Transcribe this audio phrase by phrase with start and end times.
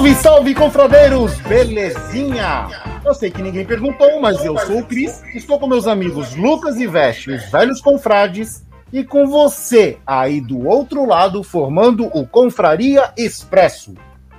[0.00, 1.38] Salve, salve, confradeiros!
[1.40, 2.68] Belezinha?
[3.04, 6.76] Eu sei que ninguém perguntou, mas eu sou o Cris, estou com meus amigos Lucas
[6.80, 13.12] e Veste, os velhos confrades, e com você aí do outro lado, formando o Confraria
[13.14, 13.92] Expresso.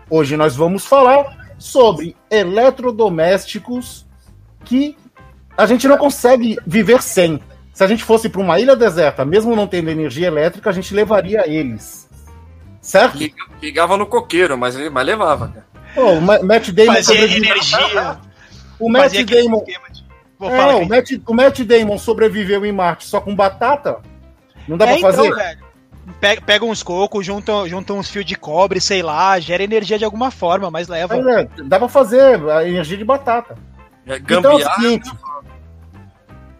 [0.09, 4.07] Hoje nós vamos falar sobre eletrodomésticos
[4.65, 4.97] que
[5.55, 7.39] a gente não consegue viver sem.
[7.71, 10.91] Se a gente fosse para uma ilha deserta, mesmo não tendo energia elétrica, a gente
[10.91, 12.09] levaria eles.
[12.81, 13.17] Certo?
[13.61, 15.65] Ligava no coqueiro, mas, mas levava, cara.
[15.93, 18.17] Pô, o Matt Damon Fazia sobrevive- energia.
[18.79, 19.77] O Matt Damon, de-
[20.39, 20.87] Vou é, falar o.
[20.87, 23.99] Matt, o Matt Damon sobreviveu em Marte só com batata?
[24.67, 25.27] Não dá É, pra fazer?
[25.27, 25.71] então, velho.
[26.19, 30.05] Pega, pega uns cocos, junta, junta uns fios de cobre, sei lá, gera energia de
[30.05, 31.15] alguma forma, mas leva.
[31.15, 33.55] Mas, é, dá pra fazer a energia de batata.
[34.07, 35.11] É, Então é o seguinte,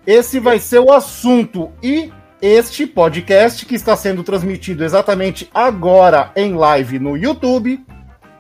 [0.06, 2.12] esse vai ser o assunto e
[2.42, 7.86] este podcast que está sendo transmitido exatamente agora em live no YouTube,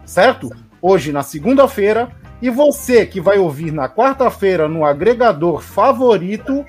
[0.03, 0.49] certo?
[0.81, 2.09] Hoje na segunda-feira
[2.41, 6.65] e você que vai ouvir na quarta-feira no agregador favorito,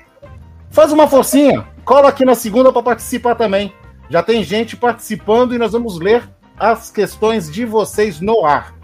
[0.69, 3.73] faz uma forcinha, cola aqui na segunda para participar também.
[4.09, 6.29] Já tem gente participando e nós vamos ler
[6.59, 8.75] as questões de vocês no ar.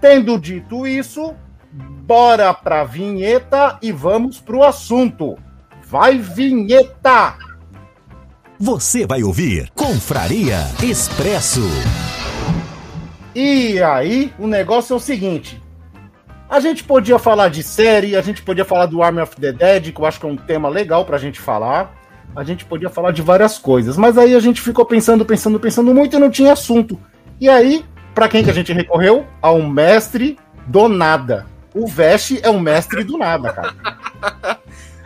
[0.00, 1.34] Tendo dito isso,
[1.70, 5.36] bora pra vinheta e vamos pro assunto.
[5.84, 7.51] Vai vinheta!
[8.64, 11.68] Você vai ouvir Confraria Expresso.
[13.34, 15.60] E aí, o negócio é o seguinte.
[16.48, 19.92] A gente podia falar de série, a gente podia falar do Army of the Dead,
[19.92, 21.92] que eu acho que é um tema legal pra gente falar.
[22.36, 25.92] A gente podia falar de várias coisas, mas aí a gente ficou pensando, pensando, pensando
[25.92, 26.96] muito e não tinha assunto.
[27.40, 27.84] E aí,
[28.14, 29.26] pra quem que a gente recorreu?
[29.42, 31.46] A um mestre do nada.
[31.74, 34.60] O Veste é um mestre do nada, cara.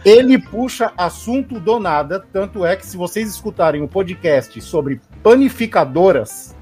[0.06, 6.54] Ele puxa assunto do nada, tanto é que se vocês escutarem o podcast sobre panificadoras,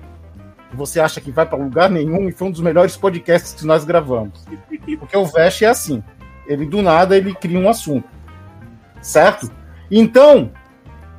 [0.72, 3.84] você acha que vai pra lugar nenhum e foi um dos melhores podcasts que nós
[3.84, 4.46] gravamos.
[4.98, 6.02] Porque o Vest é assim.
[6.46, 8.08] Ele do nada ele cria um assunto.
[9.02, 9.52] Certo?
[9.90, 10.50] Então,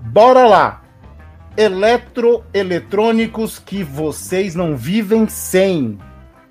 [0.02, 0.82] bora lá.
[1.56, 6.00] Eletroeletrônicos que vocês não vivem sem.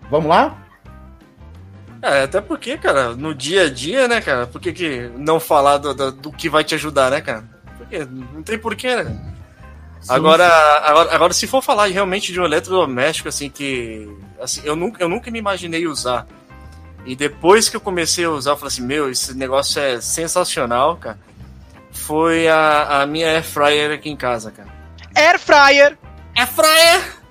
[0.08, 0.63] Vamos lá?
[2.04, 4.46] É, até porque, cara, no dia a dia, né, cara?
[4.46, 7.44] Por que, que não falar do, do, do que vai te ajudar, né, cara?
[7.78, 9.34] Porque não tem porquê, né?
[10.06, 10.46] Agora,
[10.84, 14.06] agora, agora, se for falar realmente de um eletrodoméstico, assim, que
[14.38, 16.26] assim, eu, nunca, eu nunca me imaginei usar.
[17.06, 20.98] E depois que eu comecei a usar, eu falei assim, meu, esse negócio é sensacional,
[20.98, 21.18] cara.
[21.90, 24.68] Foi a, a minha air fryer aqui em casa, cara.
[25.14, 25.96] Air fryer!
[26.36, 27.23] Air fryer!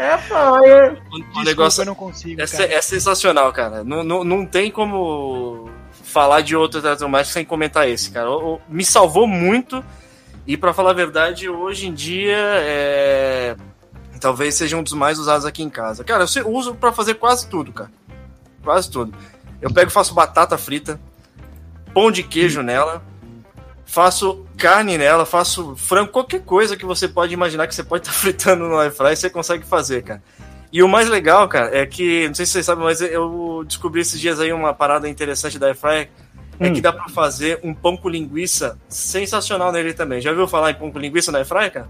[0.00, 1.02] É fire.
[1.34, 3.82] O, o negócio eu não consigo, é, é sensacional, cara.
[3.82, 5.68] Não, não, não tem como
[6.04, 8.30] falar de outro eletrodoméstico sem comentar esse, cara.
[8.30, 9.84] O- o- me salvou muito.
[10.46, 13.56] E pra falar a verdade, hoje em dia é...
[14.20, 16.04] talvez seja um dos mais usados aqui em casa.
[16.04, 17.90] Cara, eu se- uso pra fazer quase tudo, cara.
[18.62, 19.12] Quase tudo.
[19.60, 20.98] Eu pego e faço batata frita,
[21.92, 23.02] pão de queijo nela,
[23.84, 28.12] faço carne nela, faço frango, qualquer coisa que você pode imaginar que você pode estar
[28.18, 30.22] fritando no air fry, você consegue fazer, cara.
[30.70, 34.02] E o mais legal, cara, é que, não sei se vocês sabem, mas eu descobri
[34.02, 36.10] esses dias aí uma parada interessante da air fryer,
[36.60, 36.72] é Hum.
[36.72, 40.20] que dá pra fazer um pão com linguiça sensacional nele também.
[40.20, 41.88] Já ouviu falar em pão com linguiça na air fryer, cara?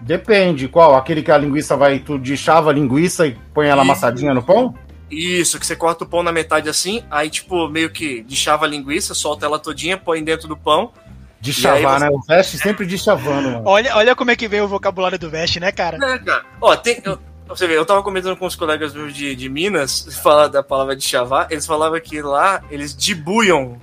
[0.00, 0.94] Depende qual.
[0.94, 3.90] Aquele que a linguiça vai tu deschava a linguiça e põe ela Isso.
[3.90, 4.74] amassadinha no pão?
[5.10, 8.68] Isso, que você corta o pão na metade assim, aí tipo, meio que deschava a
[8.68, 10.92] linguiça, solta ela todinha, põe dentro do pão.
[11.40, 12.10] De chavar, você- né?
[12.10, 13.62] O Vest sempre de chavando, mano.
[13.66, 15.96] Olha, olha como é que veio o vocabulário do Vest, né, cara?
[15.96, 16.44] É, cara.
[16.60, 17.00] Ó, tem.
[17.04, 17.18] eu-
[17.48, 20.96] você vê, eu tava comentando com os colegas meus de, de Minas, falar da palavra
[20.96, 23.78] de chavar, eles falavam que lá eles debuiam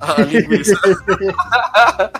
[0.00, 0.74] a linguiça.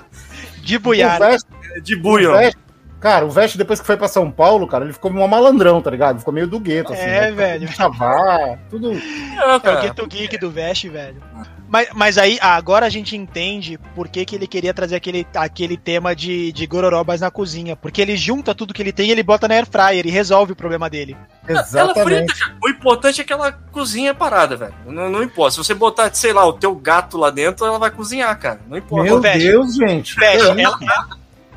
[0.62, 1.18] De O buiar.
[1.18, 1.46] Vest,
[1.76, 2.36] o debuiam.
[2.36, 2.56] Vest-
[3.00, 5.88] Cara, o Veste, depois que foi pra São Paulo, cara, ele ficou um malandrão, tá
[5.88, 6.18] ligado?
[6.18, 7.02] Ficou meio do gueto, assim.
[7.02, 7.30] É, né?
[7.30, 7.68] velho.
[7.68, 8.92] Chavar, tudo.
[8.92, 9.80] É, É o cara.
[9.82, 11.22] Gueto Geek do Vest, velho.
[11.68, 15.76] Mas, mas aí, agora a gente entende por que, que ele queria trazer aquele, aquele
[15.76, 17.76] tema de, de gororobas na cozinha.
[17.76, 20.52] Porque ele junta tudo que ele tem e ele bota na air fryer e resolve
[20.52, 21.14] o problema dele.
[21.46, 22.32] Ela Exatamente.
[22.32, 22.56] frita, cara.
[22.62, 24.74] O importante é que ela cozinha parada, velho.
[24.86, 25.52] Não, não importa.
[25.52, 28.60] Se você botar, sei lá, o teu gato lá dentro, ela vai cozinhar, cara.
[28.66, 29.04] Não importa.
[29.04, 29.20] Meu.
[29.20, 30.16] Deus, gente.
[30.24, 30.78] É, ela,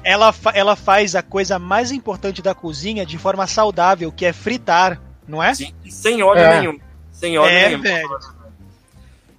[0.03, 4.33] ela, fa- ela faz a coisa mais importante da cozinha de forma saudável, que é
[4.33, 5.53] fritar, não é?
[5.53, 6.59] Sim, sem óleo É.
[6.59, 6.77] nenhum.
[7.13, 7.81] Sem óleo É, nenhum.
[7.81, 8.40] velho.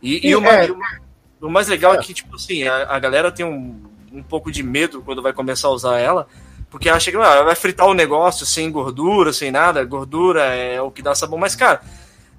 [0.03, 0.99] E, e E o, ma- é- e o ma-
[1.41, 3.81] o mais legal é que, tipo assim, a, a galera tem um,
[4.13, 6.27] um pouco de medo quando vai começar a usar ela,
[6.71, 10.91] porque acha que ah, vai fritar o negócio sem gordura, sem nada, gordura é o
[10.91, 11.39] que dá sabor.
[11.39, 11.83] Mas, cara,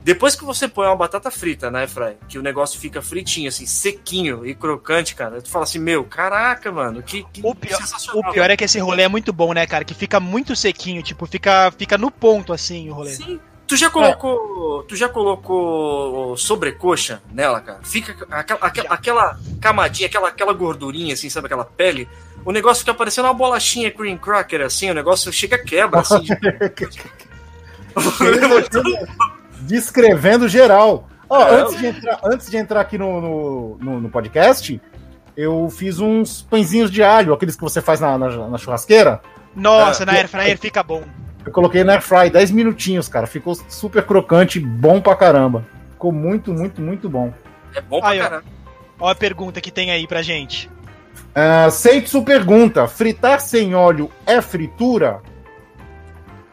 [0.03, 3.65] depois que você põe uma batata frita na airfryer, que o negócio fica fritinho, assim,
[3.65, 8.21] sequinho e crocante, cara, tu fala assim, meu, caraca, mano, que, que O pior, sensacional.
[8.21, 9.85] o pior é que esse rolê é muito bom, né, cara?
[9.85, 13.11] Que fica muito sequinho, tipo, fica, fica no ponto assim o rolê.
[13.11, 13.39] Sim.
[13.73, 14.83] Tu já colocou.
[14.83, 17.79] Tu já colocou sobrecoxa nela, cara?
[17.83, 21.47] Fica aquela, aquela, aquela camadinha, aquela, aquela gordurinha, assim, sabe?
[21.47, 22.07] Aquela pele.
[22.45, 26.23] O negócio fica parecendo uma bolachinha cream cracker, assim, o negócio chega quebra, assim.
[28.69, 29.07] de-
[29.61, 31.07] Descrevendo geral.
[31.29, 34.79] Ó, É, antes, de entrar, antes de entrar aqui no, no, no- no podcast,
[35.35, 39.21] eu fiz uns pãezinhos de alho, aqueles que você faz na, na- na churrasqueira.
[39.55, 40.05] Nossa, É.
[40.05, 41.01] na air fryer fica bom.
[41.45, 43.27] Eu coloquei na air fry 10 minutinhos, cara.
[43.27, 45.65] Ficou super crocante, bom pra caramba.
[45.91, 47.33] Ficou muito, muito, muito bom.
[47.75, 48.43] É bom pra Aí, caramba.
[48.99, 50.69] Ó a pergunta que tem aí pra gente.
[51.35, 55.21] Uh, Seitsu pergunta: fritar sem óleo é fritura?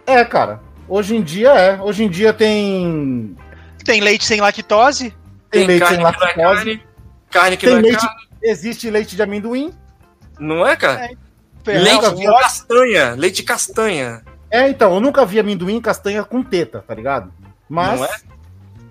[0.07, 0.61] É, cara.
[0.89, 1.81] Hoje em dia é.
[1.81, 3.37] Hoje em dia tem.
[3.85, 5.15] Tem leite sem lactose?
[5.51, 6.65] Tem, leite sem carne que não é lactose.
[6.65, 6.83] carne,
[7.31, 8.01] carne que Tem não é leite.
[8.07, 8.29] carne.
[8.43, 9.73] Existe leite de amendoim.
[10.39, 11.11] Não é, cara?
[11.67, 11.79] É.
[11.79, 13.15] Leite de castanha.
[13.15, 14.23] Leite de castanha.
[14.51, 17.33] É, então, eu nunca vi amendoim e castanha com teta, tá ligado?
[17.69, 18.01] Mas.
[18.01, 18.11] Não é?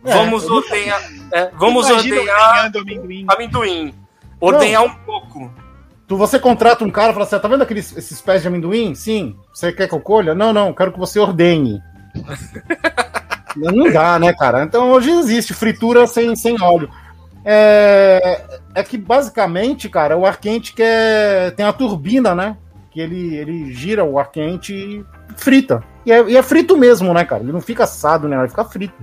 [0.05, 1.01] É, vamos eu nunca- ordenhar.
[1.33, 3.25] é, vamos ordenhar amendoim.
[3.27, 3.93] amendoim.
[4.39, 5.51] Ordenhar um pouco.
[6.07, 8.95] Tu, você contrata um cara e fala assim: tá vendo aqueles esses pés de amendoim?
[8.95, 9.35] Sim.
[9.53, 10.33] Você quer que eu colha?
[10.33, 11.81] Não, não, quero que você ordenhe.
[13.55, 14.63] não, não dá, né, cara?
[14.63, 16.89] Então hoje existe fritura sem, sem óleo.
[17.43, 18.41] É,
[18.75, 22.57] é que basicamente, cara, o ar quente quer, tem a turbina, né?
[22.99, 25.05] Que ele, ele gira o ar quente e
[25.37, 25.81] frita.
[26.05, 27.41] E é, e é frito mesmo, né, cara?
[27.41, 28.37] Ele não fica assado, né?
[28.37, 28.93] Ele fica frito.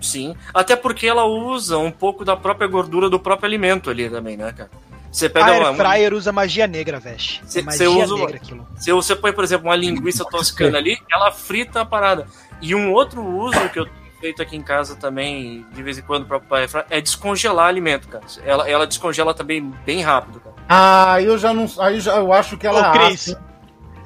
[0.00, 0.34] Sim.
[0.54, 4.50] Até porque ela usa um pouco da própria gordura do próprio alimento ali também, né,
[4.52, 4.70] cara?
[5.12, 7.42] Você pega A uma, fryer usa magia negra, Vesh.
[7.44, 8.66] Cê- É usa o- negra aquilo.
[8.76, 12.26] Se você põe, por exemplo, uma linguiça toscana ali, ela frita a parada.
[12.62, 16.02] E um outro uso que eu tenho feito aqui em casa também, de vez em
[16.02, 18.24] quando, pra, pra, é descongelar alimento, cara.
[18.42, 20.53] Ela, ela descongela também bem rápido, cara.
[20.68, 21.66] Ah, eu já não.
[21.78, 22.90] Aí já, eu acho que ela.
[22.90, 23.36] Ô, Cris,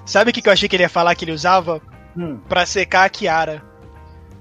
[0.04, 1.80] sabe o que eu achei que ele ia falar que ele usava?
[2.16, 2.38] Hum.
[2.48, 3.62] Pra secar a Kiara.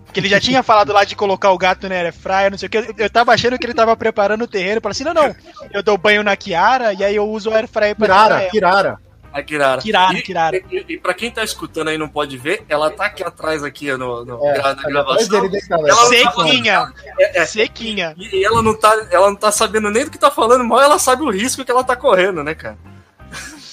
[0.06, 2.68] Porque ele já tinha falado lá de colocar o gato na air fryer, não sei
[2.68, 2.78] o que.
[2.78, 4.82] Eu, eu tava achando que ele tava preparando o terreno.
[4.82, 5.36] Falei assim, não, não.
[5.72, 8.50] Eu dou banho na Kiara e aí eu uso o air fryer pra Kirara.
[8.50, 9.07] Kirara.
[9.34, 9.82] A Kirara.
[9.82, 10.58] Kirara, E- Kirara.
[10.72, 13.64] E, e pra quem tá escutando aí e não pode ver, ela tá aqui atrás,
[13.64, 15.30] aqui no, no- É, na gravação.
[15.30, 15.88] dele deitada.
[15.88, 16.94] Ela- Sequinha.
[17.20, 17.46] É, é.
[17.46, 18.16] Sequinha.
[18.18, 20.98] E ela não, tá, ela não tá sabendo nem do que tá falando, mal ela
[20.98, 22.78] sabe o risco que ela tá correndo, né, cara?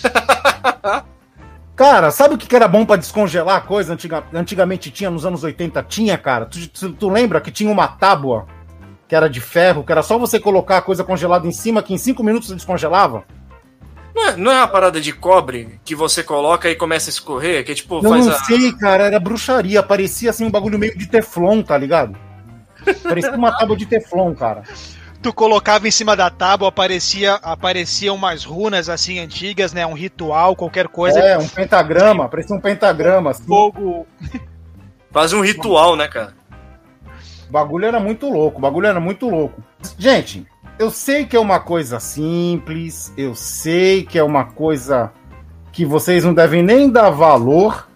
[1.77, 3.95] Cara, sabe o que que era bom pra descongelar a coisa?
[3.95, 6.47] Antiga- antigamente tinha, nos anos 80 tinha, cara.
[6.47, 8.47] Tu, tu- tu lembra que tinha uma tábua
[9.09, 11.93] que era de ferro, que era só você colocar a coisa congelada em cima, que
[11.93, 13.25] em 5 minutos você descongelava?
[14.15, 17.65] Não é, não é uma parada de cobre que você coloca e começa a escorrer,
[17.65, 18.39] que é tipo, Eu faz não a.
[18.45, 19.83] sei, cara, era bruxaria.
[19.83, 22.17] Parecia assim um bagulho meio de teflon, tá ligado?
[23.03, 24.63] Parecia uma tábua de teflon, cara.
[25.21, 29.85] Tu colocava em cima da tábua, aparecia, apareciam umas runas assim antigas, né?
[29.87, 31.19] Um ritual, qualquer coisa.
[31.19, 33.31] É, um pentagrama, parecia um pentagrama.
[33.31, 33.45] Assim.
[33.45, 34.07] Fogo.
[35.11, 36.35] Faz um ritual, né, cara?
[37.49, 39.63] O bagulho era muito louco, o bagulho era muito louco.
[39.99, 40.47] Gente,
[40.79, 45.13] eu sei que é uma coisa simples, eu sei que é uma coisa
[45.73, 47.89] que vocês não devem nem dar valor,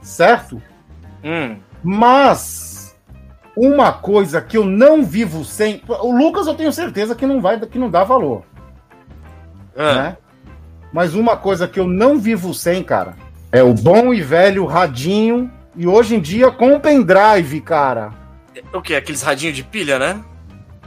[0.00, 0.60] certo?
[1.24, 1.56] Hum.
[1.82, 2.96] Mas
[3.56, 5.82] uma coisa que eu não vivo sem.
[5.86, 8.42] O Lucas eu tenho certeza que não vai, que não dá valor,
[9.76, 10.16] Ah, né?
[10.92, 13.16] Mas uma coisa que eu não vivo sem, cara,
[13.50, 15.50] é o bom e velho radinho.
[15.74, 18.12] E hoje em dia com pendrive, cara.
[18.74, 18.94] O que?
[18.94, 20.22] Aqueles radinhos de pilha, né?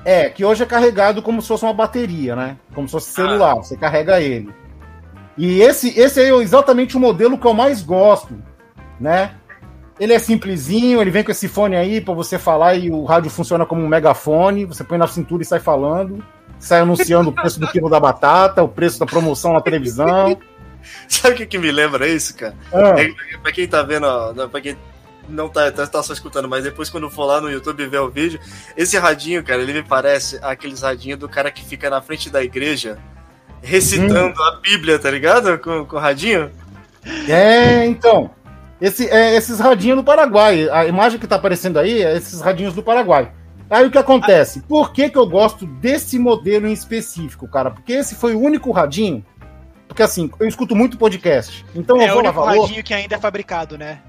[0.05, 2.57] É, que hoje é carregado como se fosse uma bateria, né?
[2.75, 4.53] Como se fosse celular, você carrega ele.
[5.35, 8.35] E esse, esse é exatamente o modelo que eu mais gosto,
[8.99, 9.31] né?
[9.99, 13.31] Ele é simplesinho, ele vem com esse fone aí pra você falar e o rádio
[13.31, 16.23] funciona como um megafone, você põe na cintura e sai falando,
[16.59, 20.37] sai anunciando o preço do quilo da batata, o preço da promoção na televisão.
[21.07, 22.53] Sabe o que, que me lembra isso, cara?
[22.71, 24.77] Ah, É, pra quem tá vendo, ó, pra quem
[25.29, 27.99] não tá, tá, tá só escutando, mas depois quando for lá no YouTube e ver
[27.99, 28.39] o vídeo,
[28.75, 32.43] esse radinho, cara, ele me parece aqueles radinhos do cara que fica na frente da
[32.43, 32.97] igreja
[33.61, 35.57] recitando a Bíblia, tá ligado?
[35.59, 36.51] Com, com o radinho.
[37.27, 38.29] É, então.
[38.79, 40.69] Esse, é, esses radinhos do Paraguai.
[40.69, 43.31] A imagem que tá aparecendo aí é esses radinhos do Paraguai.
[43.69, 44.61] Aí o que acontece?
[44.61, 47.71] Por que, que eu gosto desse modelo em específico, cara?
[47.71, 49.25] Porque esse foi o único radinho.
[49.87, 51.65] Porque assim, eu escuto muito podcast.
[51.73, 52.67] Então É eu o vou único lavar louça.
[52.67, 53.99] radinho que ainda é fabricado, né?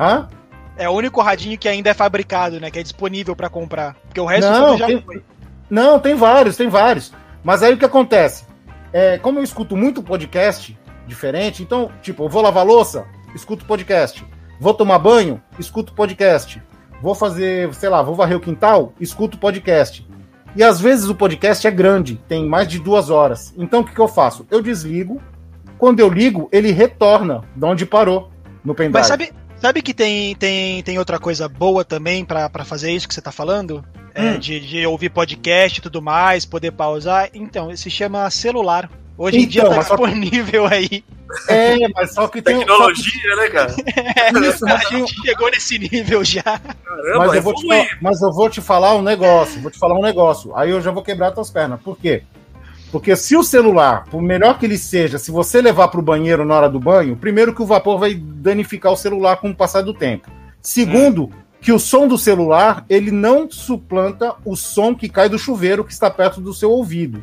[0.00, 0.28] Hã?
[0.76, 2.70] É o único radinho que ainda é fabricado, né?
[2.70, 3.94] Que é disponível pra comprar.
[4.06, 5.22] Porque o resto Não, já tem- foi.
[5.68, 7.12] Não, tem vários, tem vários.
[7.44, 8.44] Mas aí o que acontece?
[8.92, 10.76] É, como eu escuto muito podcast
[11.06, 13.04] diferente, então, tipo, eu vou lavar louça,
[13.34, 14.24] escuto podcast.
[14.58, 16.62] Vou tomar banho, escuto podcast.
[17.02, 20.06] Vou fazer, sei lá, vou varrer o quintal, escuto podcast.
[20.56, 23.54] E às vezes o podcast é grande, tem mais de duas horas.
[23.56, 24.46] Então o que, que eu faço?
[24.50, 25.20] Eu desligo.
[25.78, 28.30] Quando eu ligo, ele retorna de onde parou
[28.64, 28.98] no pendrive.
[28.98, 33.06] Mas sabe, sabe que tem, tem, tem outra coisa boa também pra pra fazer isso
[33.08, 33.84] que você tá falando?
[34.14, 34.38] É, Hum.
[34.38, 37.28] de, de ouvir podcast e tudo mais, poder pausar.
[37.32, 38.90] Então, se chama celular.
[39.16, 41.04] Hoje em Então, dia tá só que- disponível aí.
[41.48, 42.56] É, mas só que tem.
[42.56, 43.74] só que- Tecnologia, né, cara?
[44.48, 46.42] isso, mas A tem- gente chegou nesse nível já.
[46.42, 47.66] Caramba, mas, eu vou te
[48.00, 50.56] mas eu vou te falar um negócio, vou te falar um negócio.
[50.56, 51.80] Aí eu já vou quebrar tuas pernas.
[51.80, 52.24] Por quê?
[52.90, 56.44] Porque se o celular, por melhor que ele seja, se você levar para o banheiro
[56.44, 59.82] na hora do banho, primeiro que o vapor vai danificar o celular com o passar
[59.82, 60.28] do tempo.
[60.60, 61.30] Segundo,
[61.60, 65.92] que o som do celular, ele não suplanta o som que cai do chuveiro que
[65.92, 67.22] está perto do seu ouvido.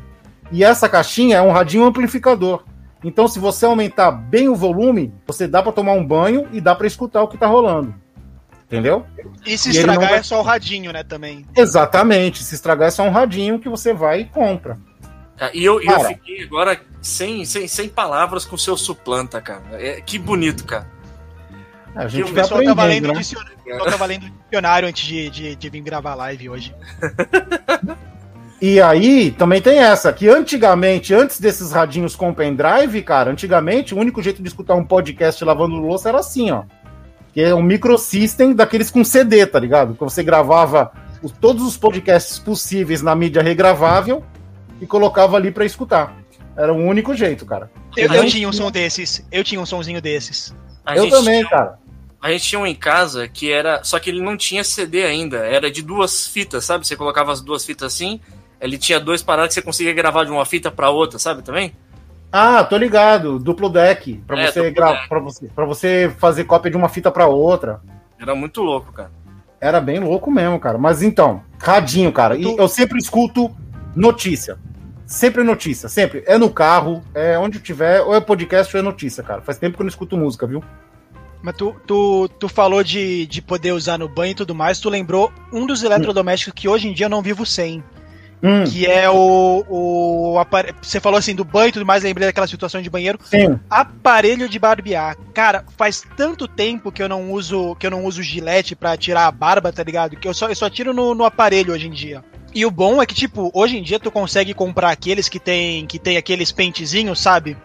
[0.52, 2.64] E essa caixinha é um radinho amplificador.
[3.04, 6.74] Então, se você aumentar bem o volume, você dá para tomar um banho e dá
[6.74, 7.94] para escutar o que está rolando.
[8.66, 9.06] Entendeu?
[9.46, 11.46] E se E estragar vai- é só o radinho, né, também.
[11.56, 12.44] Exatamente.
[12.44, 14.78] Se estragar é só um radinho que você vai e compra.
[15.40, 19.64] Ah, E eu, eu fiquei agora sem, sem, sem palavras com o seu suplanta, cara.
[19.74, 20.88] É, que bonito, cara.
[21.96, 23.14] A E gente vai pessoal tava lendo né?
[23.16, 23.58] dicionário,
[23.90, 26.76] tava lendo o dicionário antes de, de, de vir gravar a live hoje.
[28.60, 34.00] E aí, também tem essa, que antigamente, antes desses radinhos com pendrive, cara, antigamente, o
[34.00, 36.64] único jeito de escutar um podcast lavando louça era assim, ó.
[37.34, 39.94] Que é um microsystem daqueles com CD, tá ligado?
[39.94, 40.92] Que você gravava
[41.22, 44.24] os- todos os podcasts possíveis na mídia regravável
[44.82, 46.16] e colocava ali pra escutar.
[46.56, 47.70] Era o único jeito, cara.
[47.96, 49.26] Eu, eu tinha um som desses.
[49.32, 50.56] Eu tinha um sonzinho desses.
[50.86, 51.80] A Eu também, tinha- cara.
[52.22, 53.84] A gente tinha um em casa que era.
[53.84, 55.38] Só que ele não tinha CD ainda.
[55.38, 56.86] Era de duas fitas, sabe?
[56.88, 58.20] Você colocava as duas fitas assim.
[58.60, 61.44] Ele tinha dois parados que você conseguia gravar de uma fita pra outra, sabe?
[61.44, 61.74] Também?
[62.32, 63.38] Ah, tô ligado.
[63.38, 64.16] Duplo deck.
[64.26, 65.08] Pra, É, você, duplo gra- deck.
[65.10, 67.82] pra, você, pra você fazer cópia de uma fita pra outra.
[68.20, 69.12] Era muito louco, cara.
[69.62, 70.78] Era bem louco mesmo, cara.
[70.80, 72.36] Mas então, radinho, cara.
[72.36, 73.56] E Tu- eu sempre escuto
[73.98, 74.58] notícia.
[75.06, 76.24] Sempre notícia, sempre.
[76.28, 79.42] É no carro, é onde tiver, ou é podcast ou é notícia, cara.
[79.42, 80.64] Faz tempo que eu não escuto música, viu?
[81.42, 84.90] Mas tu, tu, tu falou de, de poder usar no banho e tudo mais, tu
[84.90, 87.84] lembrou um dos eletrodomésticos que hoje em dia eu não vivo sem.
[88.44, 89.66] Hum, Que é o.
[89.68, 90.36] o
[90.82, 93.18] Você falou assim do banho e tudo mais, lembrei daquela situação de banheiro.
[93.24, 93.60] sim.
[93.70, 95.18] Aparelho de barbear.
[95.34, 99.26] Cara, faz tanto tempo que eu não uso que eu não uso gilete pra tirar
[99.28, 100.16] a barba, tá ligado?
[100.16, 102.24] Que eu só, eu só tiro no, no aparelho hoje em dia.
[102.54, 105.86] E o bom é que, tipo, hoje em dia tu consegue comprar aqueles que tem,
[105.88, 107.58] que tem aqueles pentezinhos, sabe?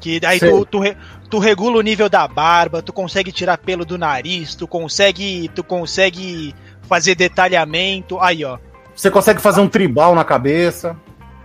[0.00, 0.50] Que aí Sei.
[0.50, 0.96] tu, tu, re-
[1.28, 5.64] tu regula o nível da barba, tu consegue tirar pelo do nariz, tu consegue, tu
[5.64, 8.18] consegue fazer detalhamento.
[8.20, 8.58] Aí, ó.
[8.98, 10.96] Você consegue fazer um tribal na cabeça.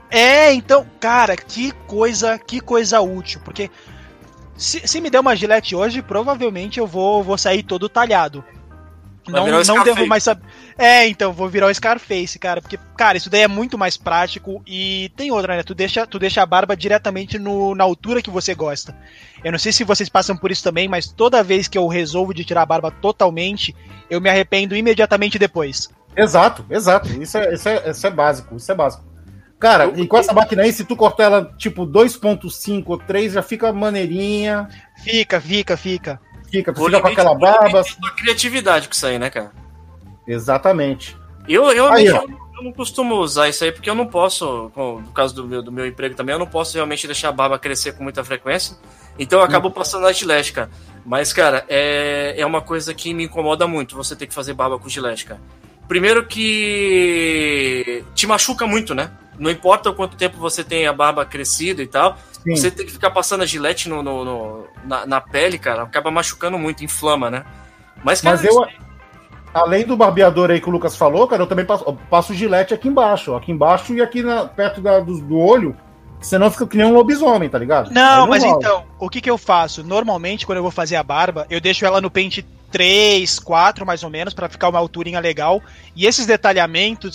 [0.09, 3.69] É, então, cara, que coisa, que coisa útil, porque
[4.57, 8.43] se, se me der uma gilete hoje, provavelmente eu vou, vou sair todo talhado.
[9.27, 9.95] Vai Não, não Scarface.
[9.95, 10.41] devo mais saber.
[10.75, 14.63] É, então, vou virar o Scarface, cara, porque, cara, isso daí é muito mais prático
[14.65, 15.61] e tem outra, né?
[15.61, 18.97] Tu deixa, tu deixa a barba diretamente no, na altura que você gosta.
[19.43, 22.33] Eu não sei se vocês passam por isso também, mas toda vez que eu resolvo
[22.33, 23.75] de tirar a barba totalmente,
[24.09, 25.89] eu me arrependo imediatamente depois.
[26.15, 27.09] Exato, exato.
[27.21, 29.03] Isso é, isso é, isso é básico, isso é básico.
[29.59, 33.33] Cara, Eu- e com essa máquina aí, se tu cortar ela tipo 2.5 ou 3,
[33.33, 34.67] já fica maneirinha.
[35.03, 36.19] Fica, fica, fica.
[36.51, 37.81] Fica, tu O fica com aquela barba.
[38.01, 39.51] da criatividade com isso aí, né, cara?
[40.27, 41.17] Exatamente.
[41.47, 45.11] Eu, eu, Aí, eu, eu não costumo usar isso aí porque eu não posso, no
[45.13, 47.93] caso do meu, do meu emprego também, eu não posso realmente deixar a barba crescer
[47.93, 48.77] com muita frequência.
[49.19, 50.69] Então eu acabo passando a gilete, cara.
[51.05, 54.79] Mas, cara, é, é uma coisa que me incomoda muito você ter que fazer barba
[54.79, 55.41] com gilete, cara.
[55.93, 59.11] Primeiro que te machuca muito, né?
[59.37, 62.55] Não importa o quanto tempo você tem a barba crescida e tal, Sim.
[62.55, 66.09] você tem que ficar passando a gilete no, no- no- na, na pele, cara, acaba
[66.09, 67.45] machucando muito, inflama, né?
[68.03, 68.65] Mas, cara, Mas eu,
[69.53, 72.73] além do barbeador aí que o Lucas falou, cara, eu também passo, eu passo gilete
[72.73, 73.31] aqui embaixo.
[73.33, 75.77] ó, Aqui embaixo e aqui na- perto da- do, do olho
[76.21, 77.91] Senão fica que nem um lobisomem, tá ligado?
[77.91, 78.55] Não, mas rola.
[78.57, 79.83] então, o que que eu faço?
[79.83, 84.03] Normalmente, quando eu vou fazer a barba, eu deixo ela no pente 3, 4, mais
[84.03, 85.61] ou menos, pra ficar uma alturinha legal.
[85.95, 87.13] E esses detalhamentos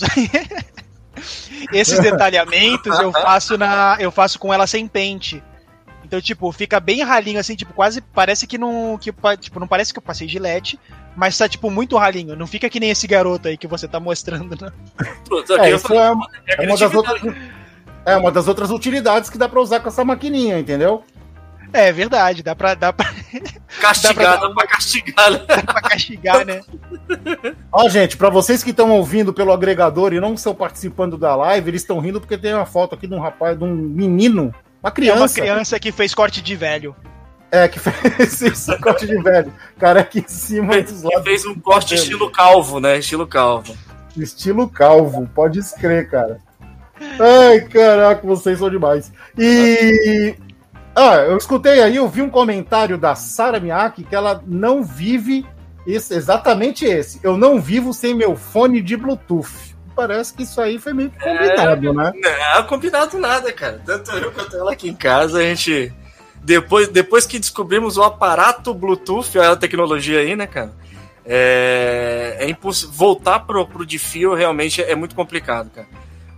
[1.73, 5.43] esses detalhamentos eu faço na eu faço com ela sem pente.
[6.03, 9.93] Então, tipo, fica bem ralinho assim, tipo, quase parece que não que tipo, não parece
[9.93, 10.79] que eu passei gilete,
[11.15, 13.99] mas tá tipo muito ralinho, não fica que nem esse garoto aí que você tá
[13.99, 14.71] mostrando, né?
[15.59, 16.13] É, isso é,
[16.57, 17.35] é uma das outras.
[18.05, 21.03] É uma das outras utilidades que dá pra usar com essa maquininha, entendeu?
[21.71, 23.05] É verdade, dá pra, dá pra,
[23.79, 25.39] Castigar, dá dá pra- pra castigar, né?
[25.47, 26.61] dá pra castigar, né?
[27.71, 31.69] Ó, gente, pra vocês que estão ouvindo pelo agregador e não estão participando da live,
[31.69, 34.51] eles estão rindo porque tem uma foto aqui de um rapaz, de um menino, uma
[34.51, 35.41] É uma criança.
[35.41, 36.95] criança que fez corte de velho.
[37.51, 39.53] É, que fez esse corte de velho.
[39.77, 41.23] Cara aqui em cima dos Ele lados.
[41.23, 42.97] fez um corte estilo calvo, né?
[42.97, 43.75] Estilo calvo.
[44.17, 46.39] Estilo calvo, pode escrever, cara.
[47.19, 49.11] Ai, caraca, vocês são demais.
[49.37, 50.35] E.
[51.01, 55.45] Ah, eu escutei aí, eu vi um comentário da Sara Miyake que ela não vive
[55.87, 57.21] esse, exatamente esse.
[57.23, 59.77] Eu não vivo sem meu fone de Bluetooth.
[59.95, 62.11] Parece que isso aí foi meio que combinado, né?
[62.53, 63.81] Não, combinado nada, cara.
[63.85, 65.93] Tanto eu quanto ela aqui em casa, a gente.
[66.43, 70.73] Depois, depois que descobrimos o aparato Bluetooth, a tecnologia aí, né, cara?
[71.25, 72.93] É, é impossível.
[72.93, 75.87] Voltar pro, pro de fio realmente é muito complicado, cara.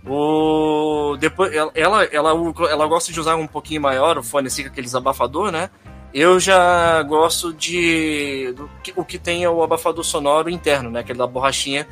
[0.06, 2.30] O, depois, ela, ela, ela,
[2.70, 5.70] ela gosta de usar um pouquinho maior o fone assim, com aqueles abafador, né?
[6.12, 8.52] Eu já gosto de.
[8.56, 11.00] Do, que- o que tem é o abafador sonoro interno, né?
[11.00, 11.86] Aquele da borrachinha.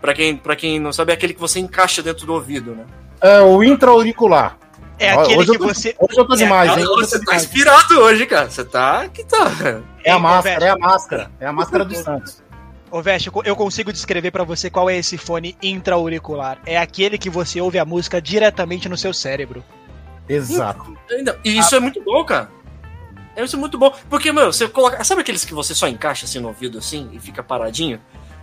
[0.00, 2.84] Pra quem, pra quem não sabe, é aquele que você encaixa dentro do ouvido, né?
[3.20, 4.56] É o intra-auricular.
[4.98, 5.94] É aquele hoje que tô- você.
[5.98, 6.86] Hoje eu tô demais, Ah, hein?
[6.86, 7.42] Hoje você tá demais.
[7.44, 8.50] inspirado hoje, cara.
[8.50, 9.08] Você tá.
[9.08, 9.50] Que tá.
[10.04, 11.30] É a máscara, é a máscara.
[11.40, 12.42] É a máscara do Santos.
[12.92, 16.58] Ô, Veste, eu co- eu consigo descrever pra você qual é esse fone intra-auricular.
[16.66, 19.64] É aquele que você ouve a música diretamente no seu cérebro.
[20.28, 20.96] Exato.
[21.10, 22.50] Ainda- E isso é muito bom, cara.
[23.34, 23.92] É isso é muito bom.
[24.10, 25.02] Porque, meu, você coloca.
[25.04, 27.98] Sabe aqueles que você só encaixa assim no ouvido assim e fica paradinho?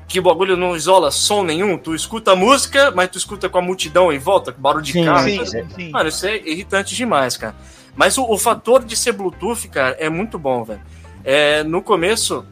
[0.07, 3.59] Que o bagulho não isola som nenhum, tu escuta a música, mas tu escuta com
[3.59, 5.23] a multidão em volta, com barulho de Sim, carro.
[5.29, 5.45] sim, é.
[5.45, 5.89] sim, sim.
[5.91, 7.55] Mano, isso é irritante demais, cara.
[7.95, 10.81] Mas o, o fator de ser Bluetooth, cara, é muito bom, velho.
[11.23, 12.43] É, no começo,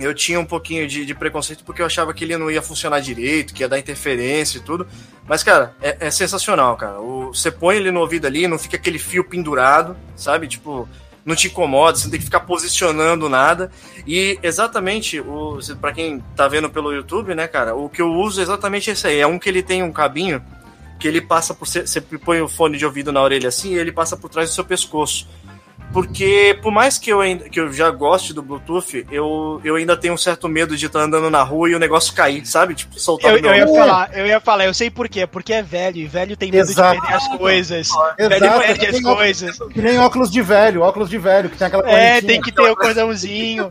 [0.00, 3.00] eu tinha um pouquinho de, de preconceito porque eu achava que ele não ia funcionar
[3.00, 4.86] direito, que ia dar interferência e tudo.
[5.26, 6.98] Mas, cara, é, é sensacional, cara.
[7.28, 10.48] Você põe ele no ouvido ali, não fica aquele fio pendurado, sabe?
[10.48, 10.88] Tipo,
[11.24, 13.70] não te incomoda, você não tem que ficar posicionando nada.
[14.06, 18.40] E exatamente, o, para quem tá vendo pelo YouTube, né, cara, o que eu uso
[18.40, 19.20] é exatamente esse aí.
[19.20, 20.42] É um que ele tem um cabinho
[20.98, 21.66] que ele passa por.
[21.66, 24.54] Você põe o fone de ouvido na orelha assim e ele passa por trás do
[24.54, 25.28] seu pescoço.
[25.92, 29.96] Porque, por mais que eu, ainda, que eu já goste do Bluetooth, eu, eu ainda
[29.96, 32.74] tenho um certo medo de estar andando na rua e o negócio cair, sabe?
[32.74, 35.26] Tipo, soltar Eu, do meu eu ia falar, eu ia falar, eu sei por quê.
[35.26, 36.94] Porque é velho, e velho tem medo Exato.
[36.94, 37.88] de perder as coisas.
[38.18, 38.60] Velho Exato.
[38.60, 39.54] perde as Que nem, coisas.
[39.56, 42.52] óculos, que nem óculos de velho, óculos de velho, que tem aquela É, tem que
[42.52, 43.70] ter o cordãozinho.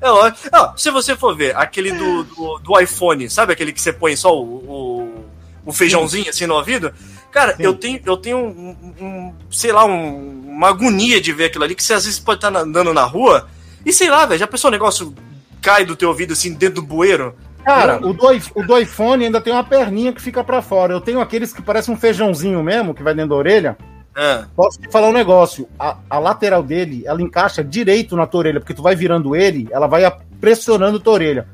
[0.00, 3.80] É, ó, ó, se você for ver aquele do, do, do iPhone, sabe aquele que
[3.80, 5.24] você põe só o, o,
[5.66, 6.92] o feijãozinho assim no ouvido?
[7.32, 7.62] Cara, Sim.
[7.64, 11.74] eu tenho, eu tenho um, um- sei lá, um- uma agonia de ver aquilo ali,
[11.74, 13.48] que você às vezes pode estar andando na rua
[13.84, 15.14] e sei lá, velho, já pensou o negócio
[15.60, 17.34] cai do teu ouvido assim dentro do bueiro?
[17.64, 20.92] Cara, o do, o do iPhone ainda tem uma perninha que fica pra fora.
[20.92, 23.76] Eu tenho aqueles que parecem um feijãozinho mesmo, que vai dentro da orelha.
[24.14, 24.44] É.
[24.54, 25.66] Posso te falar um negócio.
[25.78, 29.66] A, a lateral dele, ela encaixa direito na tua orelha, porque tu vai virando ele,
[29.70, 31.48] ela vai a- pressionando tua orelha.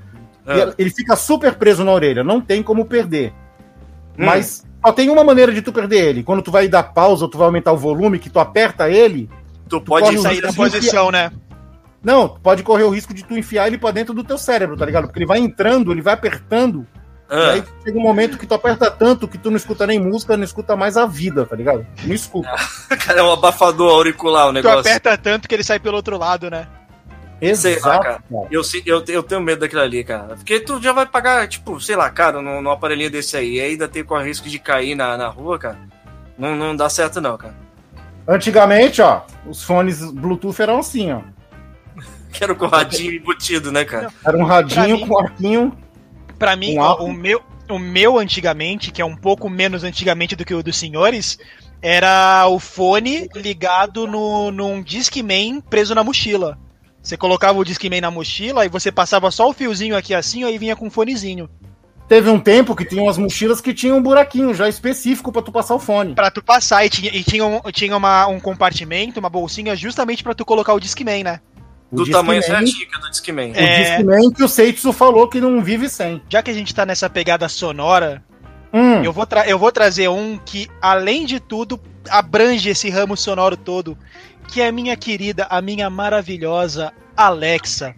[0.46, 0.58] E é.
[0.60, 3.32] ela- ele fica super preso na orelha, não tem como perder.
[4.18, 4.26] Hum.
[4.26, 6.22] Mas só tem uma maneira de tu perder ele.
[6.22, 9.28] Quando tu vai dar pausa, tu vai aumentar o volume, que tu aperta ele,
[9.68, 11.30] tu corre pode Sair da posição, né?
[12.02, 14.76] não, tu pode correr o risco de tu enfiar ele pra dentro do teu cérebro,
[14.76, 15.04] tá ligado?
[15.04, 16.86] Porque ele vai entrando, ele vai apertando,
[17.30, 20.00] e Ah, aí chega um momento que tu aperta tanto que tu não escuta nem
[20.00, 21.86] música, não escuta mais a vida, tá ligado?
[22.04, 22.48] Não escuta.
[23.06, 24.80] cara, é um abafador auricular o Tu negócio.
[24.80, 26.66] aperta tanto que ele sai pelo outro lado, né?
[27.54, 28.22] Sei lá, Exato, cara.
[28.50, 30.36] Eu, eu, eu tenho medo daquilo ali, cara.
[30.36, 33.60] Porque tu já vai pagar, tipo, sei lá, cara, num, num aparelhinho desse aí, e
[33.60, 35.78] ainda tem com o risco de cair na, na rua, cara.
[36.38, 37.54] Não, não dá certo, não, cara.
[38.28, 41.20] Antigamente, ó, os fones Bluetooth eram assim, ó.
[42.32, 44.12] Quero com o radinho embutido, né, cara?
[44.24, 45.78] Era um radinho mim- com arquinho.
[46.38, 50.36] Pra mim, Um ó, o meu, o meu antigamente, que é um pouco menos antigamente
[50.36, 51.38] do que o dos senhores,
[51.82, 56.58] era o fone ligado no, num Discman preso na mochila.
[57.02, 60.58] Você colocava o Discman na mochila e você passava só o fiozinho aqui assim, aí
[60.58, 61.48] vinha com um fonezinho.
[62.08, 65.52] Teve um tempo que tinha umas mochilas que tinham um buraquinho já específico pra tu
[65.52, 66.14] passar o fone.
[66.14, 70.22] Pra tu passar e tinha, e tinha, um, tinha uma, um compartimento, uma bolsinha, justamente
[70.22, 71.40] pra tu colocar o Discman, né?
[71.90, 73.52] O Do Discman- tamanho certinho que é do Discman.
[73.52, 73.96] O É.
[73.96, 76.20] Discman que o Seitsu falou que não vive sem.
[76.28, 78.22] Já que a gente tá nessa pegada sonora,
[78.72, 79.02] Hum.
[79.02, 83.98] Eu, vou eu vou trazer um que, além de tudo, abrange esse ramo sonoro todo,
[84.50, 87.94] que é a minha querida, a minha maravilhosa Alexa.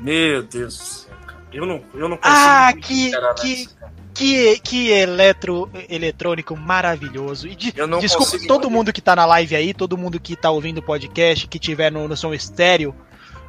[0.00, 1.42] Meu Deus do céu, cara.
[1.52, 2.22] Eu não, eu não consigo.
[2.22, 3.10] Ah, que,
[3.40, 3.68] que,
[4.14, 7.48] que, que eletro, eletrônico maravilhoso.
[7.48, 10.78] E de, desculpa todo mundo que tá na live aí, todo mundo que tá ouvindo
[10.78, 12.94] o podcast, que tiver no, no som estéreo.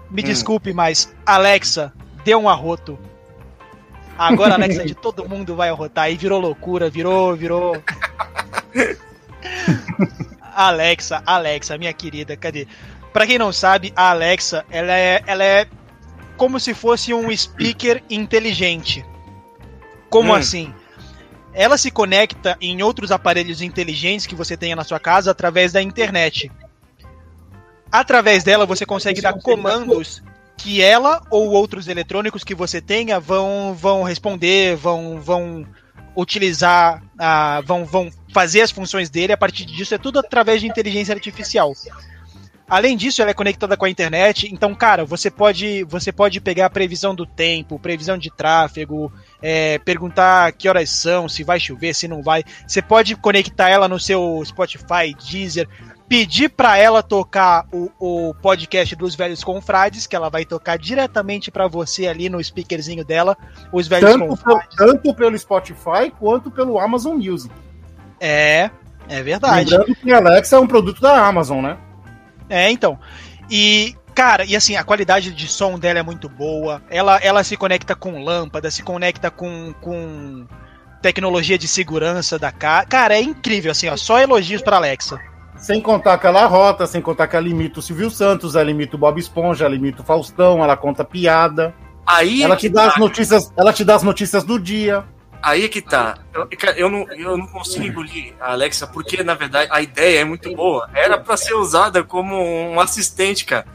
[0.10, 0.26] Me hum.
[0.26, 2.98] desculpe, mas Alexa, deu um arroto.
[4.18, 6.06] Agora a Alexa de todo mundo vai arrotar.
[6.06, 7.76] Aí virou loucura, virou, virou.
[10.56, 12.68] Alexa, Alexa, minha querida, cadê?
[13.12, 15.68] Pra quem não sabe, a Alexa, ela é, ela é
[16.38, 19.06] como se fosse um speaker inteligente.
[20.10, 20.36] Como hum.
[20.36, 20.74] assim?
[21.54, 25.82] Ela se conecta em outros aparelhos inteligentes que você tenha na sua casa através da
[25.82, 26.52] internet.
[27.92, 30.22] Através dela você consegue dar comandos
[30.58, 35.66] que ela ou outros eletrônicos que você tenha vão, vão responder, vão, vão
[36.16, 39.34] utilizar, uh, vão, vão fazer as funções dele.
[39.34, 41.74] A partir disso é tudo através de inteligência artificial.
[42.68, 46.66] Além disso, ela é conectada com a internet, então, cara, você pode, você pode pegar
[46.66, 51.94] a previsão do tempo, previsão de tráfego, é, perguntar que horas são, se vai chover,
[51.94, 52.44] se não vai.
[52.68, 55.70] Você pode conectar ela no seu Spotify, Deezer,
[56.08, 61.50] pedir para ela tocar o, o podcast dos Velhos Confrades, que ela vai tocar diretamente
[61.50, 63.36] para você ali no speakerzinho dela,
[63.72, 64.76] os Velhos tanto Confrades.
[64.76, 67.54] Pelo, tanto pelo Spotify quanto pelo Amazon Music.
[68.20, 68.70] É,
[69.10, 69.72] é verdade.
[69.72, 71.78] Lembrando que a Alexa é um produto da Amazon, né?
[72.50, 73.00] É, então.
[73.50, 76.82] E, cara, e assim, a qualidade de som dela é muito boa.
[76.90, 80.46] Ela, ela se conecta com lâmpada, se conecta com, com
[81.02, 82.86] tecnologia de segurança da casa.
[82.86, 83.98] Cara, é incrível, assim, ó.
[83.98, 85.20] Só elogios pra Alexa.
[85.58, 88.96] Sem contar que ela rota, sem contar que ela limita o Silvio Santos, ela limita
[88.96, 91.74] o Bob Esponja, ela limita o Faustão, ela conta piada.
[92.06, 92.88] Aí ela te dá tá.
[92.90, 95.04] as notícias, ela te dá as notícias do dia.
[95.42, 96.18] Aí que tá.
[96.34, 100.26] Eu, eu, não, eu não consigo engolir a Alexa, porque na verdade a ideia é
[100.26, 100.90] muito boa.
[100.94, 103.66] Era para ser usada como um assistente, cara.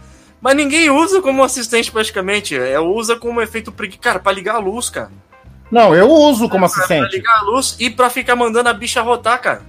[0.41, 2.57] Mas ninguém usa como assistente praticamente.
[2.57, 4.01] É, usa como efeito preguiça.
[4.01, 5.11] Cara, pra ligar a luz, cara.
[5.71, 7.03] Não, eu uso como assistente.
[7.03, 9.63] Pra ligar a luz e pra ficar mandando a bicha rotar, cara.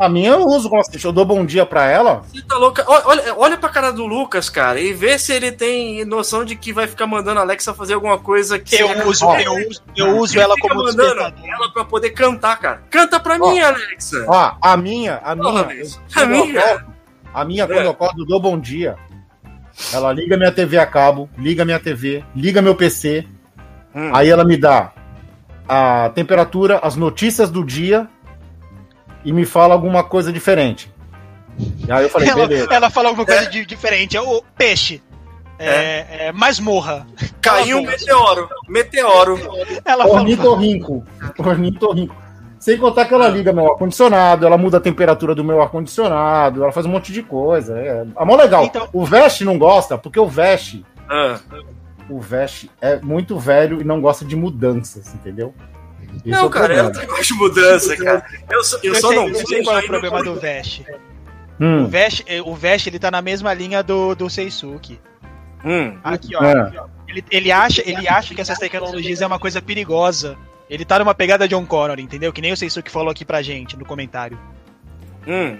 [0.00, 1.04] A minha eu uso como assistente.
[1.04, 2.22] Eu dou bom dia pra ela.
[2.32, 2.82] Você tá louca?
[2.88, 6.72] Olha, olha pra cara do Lucas, cara, e vê se ele tem noção de que
[6.72, 8.76] vai ficar mandando a Alexa fazer alguma coisa que.
[8.76, 12.82] Eu, uso, ó, eu uso, eu uso ela como mandando ela pra poder cantar, cara.
[12.88, 14.24] Canta pra ó, mim, Alexa.
[14.26, 15.68] Ó, a minha, a minha.
[16.16, 16.60] a minha.
[16.60, 16.86] Acordo,
[17.34, 17.84] a minha, quando é.
[17.84, 18.96] eu acordo, dou bom dia.
[19.92, 23.26] Ela liga minha TV a cabo, liga minha TV, liga meu PC.
[23.94, 24.14] Hum.
[24.14, 24.92] Aí ela me dá
[25.68, 28.08] a temperatura, as notícias do dia
[29.24, 30.90] e me fala alguma coisa diferente.
[31.58, 32.68] E aí eu falei, ela, beleza.
[32.72, 33.48] Ela fala alguma coisa é.
[33.48, 34.16] de, diferente.
[34.16, 35.02] É o peixe.
[35.58, 36.06] É, é.
[36.26, 37.06] é masmorra.
[37.40, 38.48] Caiu um meteoro.
[38.68, 39.38] Meteoro.
[39.84, 41.04] Ela Ornitorrinco.
[41.38, 42.16] Ornitorrinco.
[42.58, 46.72] Sem contar que ela liga meu ar-condicionado, ela muda a temperatura do meu ar-condicionado, ela
[46.72, 47.78] faz um monte de coisa.
[47.78, 48.64] É, é mó legal.
[48.64, 48.86] Então...
[48.92, 50.82] O Vest não gosta, porque o Vest.
[51.08, 51.40] Ah.
[52.08, 55.54] O Vest é muito velho e não gosta de mudanças, entendeu?
[56.16, 58.24] Isso não, é cara, eu gosto de mudança, cara.
[58.50, 59.28] Eu, eu, eu só sei, não.
[59.28, 60.82] Eu sei qual é o problema do Vest.
[61.60, 61.84] Hum.
[61.84, 64.98] O Vest, eh, o Vest ele tá na mesma linha do, do Seisuke.
[65.64, 65.98] Hum.
[66.02, 66.52] Aqui, ó, é.
[66.52, 66.86] aqui, ó.
[67.06, 70.36] Ele, ele, acha, ele acha que essas tecnologias é uma coisa perigosa.
[70.68, 72.32] Ele tá numa pegada John Connor, entendeu?
[72.32, 74.38] Que nem o Seisuke falou aqui pra gente no comentário.
[75.26, 75.58] Hum.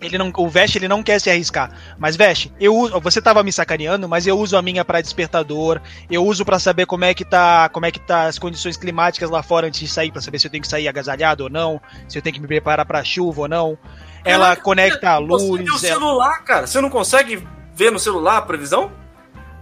[0.00, 1.70] Ele não, o Vest ele não quer se arriscar.
[1.98, 5.80] Mas Vest, eu você tava me sacaneando, mas eu uso a minha para despertador.
[6.10, 9.28] Eu uso para saber como é que tá, como é que tá as condições climáticas
[9.28, 11.80] lá fora antes de sair, para saber se eu tenho que sair agasalhado ou não,
[12.08, 13.78] se eu tenho que me preparar para chuva ou não.
[14.24, 15.42] Ela Caraca, conecta a luz.
[15.42, 16.66] Você tem o celular, cara.
[16.66, 18.90] Você não consegue ver no celular a previsão?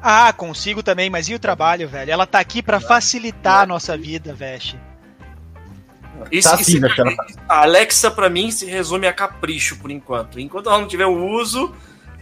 [0.01, 2.11] Ah, consigo também, mas e o trabalho, velho?
[2.11, 4.77] Ela tá aqui para facilitar a nossa vida, Vest.
[6.31, 6.87] Isso, tá assim, isso,
[7.49, 10.41] a Alexa, para mim, se resume a capricho por enquanto.
[10.41, 11.75] Enquanto ela não tiver um uso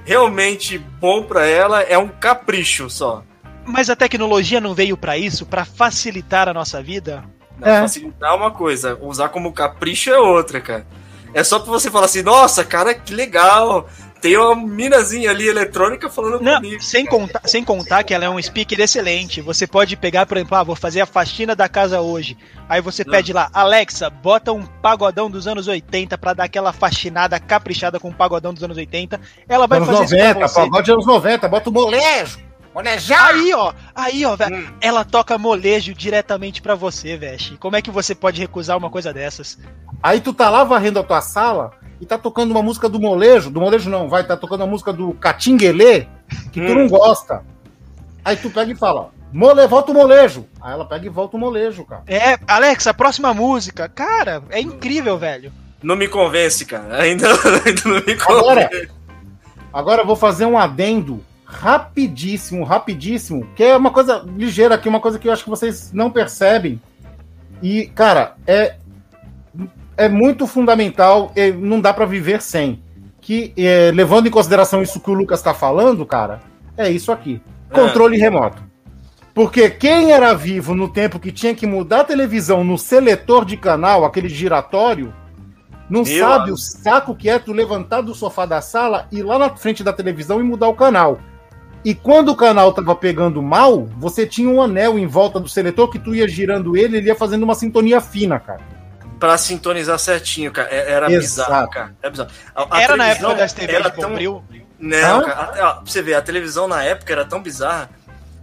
[0.05, 3.23] realmente bom para ela, é um capricho só.
[3.65, 7.25] Mas a tecnologia não veio para isso, para facilitar a nossa vida?
[7.59, 7.81] Não, é.
[7.81, 10.87] Facilitar é uma coisa, usar como capricho é outra, cara.
[11.35, 13.89] É só pra você falar assim, nossa, cara, que legal
[14.27, 16.83] tem uma minazinha ali eletrônica falando Não, comigo.
[16.83, 19.41] Sem contar, sem contar que ela é um speaker excelente.
[19.41, 22.37] Você pode pegar, por exemplo, ah, vou fazer a faxina da casa hoje.
[22.69, 23.13] Aí você Não.
[23.13, 28.09] pede lá, Alexa, bota um pagodão dos anos 80 para dar aquela faxinada caprichada com
[28.09, 29.21] o um pagodão dos anos 80.
[29.49, 32.46] Ela vai anos fazer 90, isso pagode anos 90, bota o molejo.
[32.77, 33.29] Molejar!
[33.29, 34.67] Aí, ó, aí, ó, velho, hum.
[34.83, 37.57] ela toca molejo diretamente para você, velho.
[37.59, 39.59] Como é que você pode recusar uma coisa dessas?
[40.03, 43.49] Aí tu tá lá varrendo a tua sala, e tá tocando uma música do molejo,
[43.49, 46.07] do molejo não, vai, tá tocando a música do Catinguelê,
[46.53, 46.67] que hum.
[46.67, 47.43] tu não gosta.
[48.23, 50.47] Aí tu pega e fala, Mole, volta o molejo.
[50.61, 52.03] Aí ela pega e volta o molejo, cara.
[52.07, 53.89] É, Alexa, próxima música.
[53.89, 55.51] Cara, é incrível, velho.
[55.83, 57.01] Não me convence, cara.
[57.01, 58.27] Ainda, ainda não me convence.
[58.29, 58.71] Agora,
[59.73, 65.01] agora eu vou fazer um adendo rapidíssimo, rapidíssimo, que é uma coisa ligeira aqui, uma
[65.01, 66.81] coisa que eu acho que vocês não percebem.
[67.63, 68.75] E, cara, é,
[69.97, 72.83] é muito fundamental, e não dá para viver sem.
[73.21, 76.41] Que, é, levando em consideração isso que o Lucas está falando, cara,
[76.77, 77.41] é isso aqui:
[77.73, 78.63] controle remoto.
[79.33, 83.57] Porque quem era vivo no tempo que tinha que mudar a televisão no seletor de
[83.57, 85.13] canal, aquele giratório,
[85.89, 86.55] não Meu sabe amigo.
[86.55, 89.93] o saco que é tu levantar do sofá da sala, ir lá na frente da
[89.93, 91.21] televisão e mudar o canal.
[91.87, 95.89] E quando o canal tava pegando mal, você tinha um anel em volta do seletor
[95.89, 98.61] que tu ia girando ele, ele ia fazendo uma sintonia fina, cara.
[99.21, 100.69] Pra sintonizar certinho, cara.
[100.69, 101.49] É- Era Exato.
[101.49, 101.95] bizarro, cara.
[102.03, 102.31] Era bizarro.
[102.57, 104.43] A- a Era na época das TVs era tão- Bombril.
[104.81, 105.53] Não, cara.
[105.53, 107.89] ó, pra você ver, a televisão na época era tão bizarra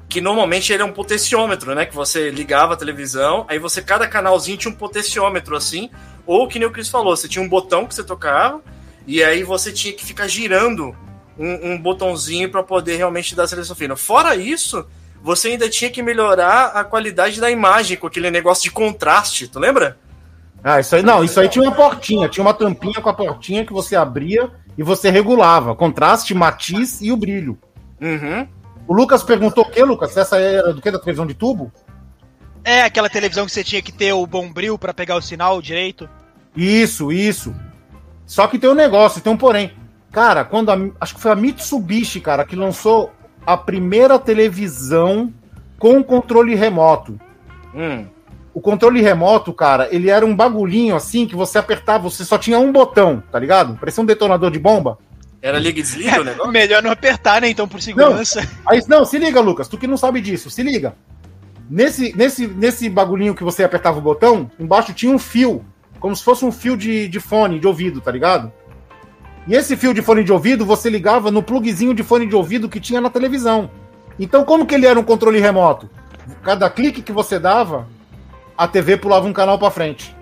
[0.07, 1.85] que normalmente ele é um potenciômetro, né?
[1.85, 5.89] Que você ligava a televisão, aí você, cada canalzinho tinha um potenciômetro assim,
[6.25, 8.61] ou que nem o Chris falou, você tinha um botão que você tocava,
[9.05, 10.95] e aí você tinha que ficar girando
[11.37, 13.95] um, um botãozinho pra poder realmente dar a seleção fina.
[13.95, 14.85] Fora isso,
[15.21, 19.59] você ainda tinha que melhorar a qualidade da imagem com aquele negócio de contraste, tu
[19.59, 19.97] lembra?
[20.63, 23.65] Ah, isso aí não, isso aí tinha uma portinha, tinha uma tampinha com a portinha
[23.65, 27.57] que você abria e você regulava, contraste, matiz e o brilho.
[27.99, 28.47] Uhum.
[28.87, 30.15] O Lucas perguntou o que, Lucas?
[30.15, 31.71] Essa era do que da televisão de tubo?
[32.63, 36.09] É aquela televisão que você tinha que ter o bombril pra pegar o sinal direito.
[36.55, 37.53] Isso, isso.
[38.25, 39.71] Só que tem um negócio, tem um porém.
[40.13, 43.11] Cara, quando a, acho que foi a Mitsubishi, cara, que lançou
[43.45, 45.33] a primeira televisão
[45.79, 47.19] com controle remoto.
[47.73, 48.05] Hum.
[48.53, 52.59] O controle remoto, cara, ele era um bagulhinho assim que você apertava, você só tinha
[52.59, 53.75] um botão, tá ligado?
[53.79, 54.99] Parecia um detonador de bomba.
[55.41, 56.51] Era liga e desliga o negócio?
[56.51, 57.49] Melhor não apertar, né?
[57.49, 58.47] Então, por segurança.
[58.69, 60.93] Aí, não, se liga, Lucas, tu que não sabe disso, se liga.
[61.67, 65.65] Nesse, nesse, nesse bagulhinho que você apertava o botão, embaixo tinha um fio,
[65.99, 68.53] como se fosse um fio de, de fone de ouvido, tá ligado?
[69.47, 72.69] E esse fio de fone de ouvido você ligava no plugzinho de fone de ouvido
[72.69, 73.69] que tinha na televisão.
[74.19, 75.89] Então, como que ele era um controle remoto?
[76.43, 77.87] Cada clique que você dava,
[78.57, 80.15] a TV pulava um canal pra frente.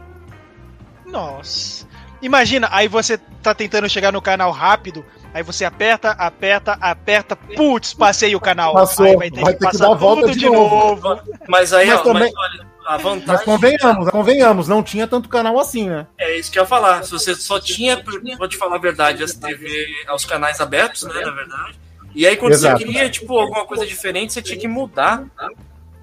[1.05, 1.85] Nossa.
[2.21, 5.03] Imagina, aí você tá tentando chegar no canal rápido,
[5.33, 8.73] aí você aperta, aperta, aperta, putz, passei o canal.
[8.73, 10.45] Passou, Aí vai ter vai que ter que passar dar a volta tudo de de
[10.49, 11.19] novo.
[11.47, 15.29] Mas aí, Mas ó, também- mas olha, a Mas vantagem convenhamos, convenhamos, não tinha tanto
[15.29, 16.07] canal assim, né?
[16.17, 17.03] é isso que eu ia falar.
[17.03, 18.03] Se você só tinha,
[18.37, 21.79] vou te falar a verdade, as TV, os canais abertos, né, na verdade.
[22.13, 22.77] E aí quando Exato.
[22.79, 25.23] você queria, tipo, alguma coisa diferente, você tinha que mudar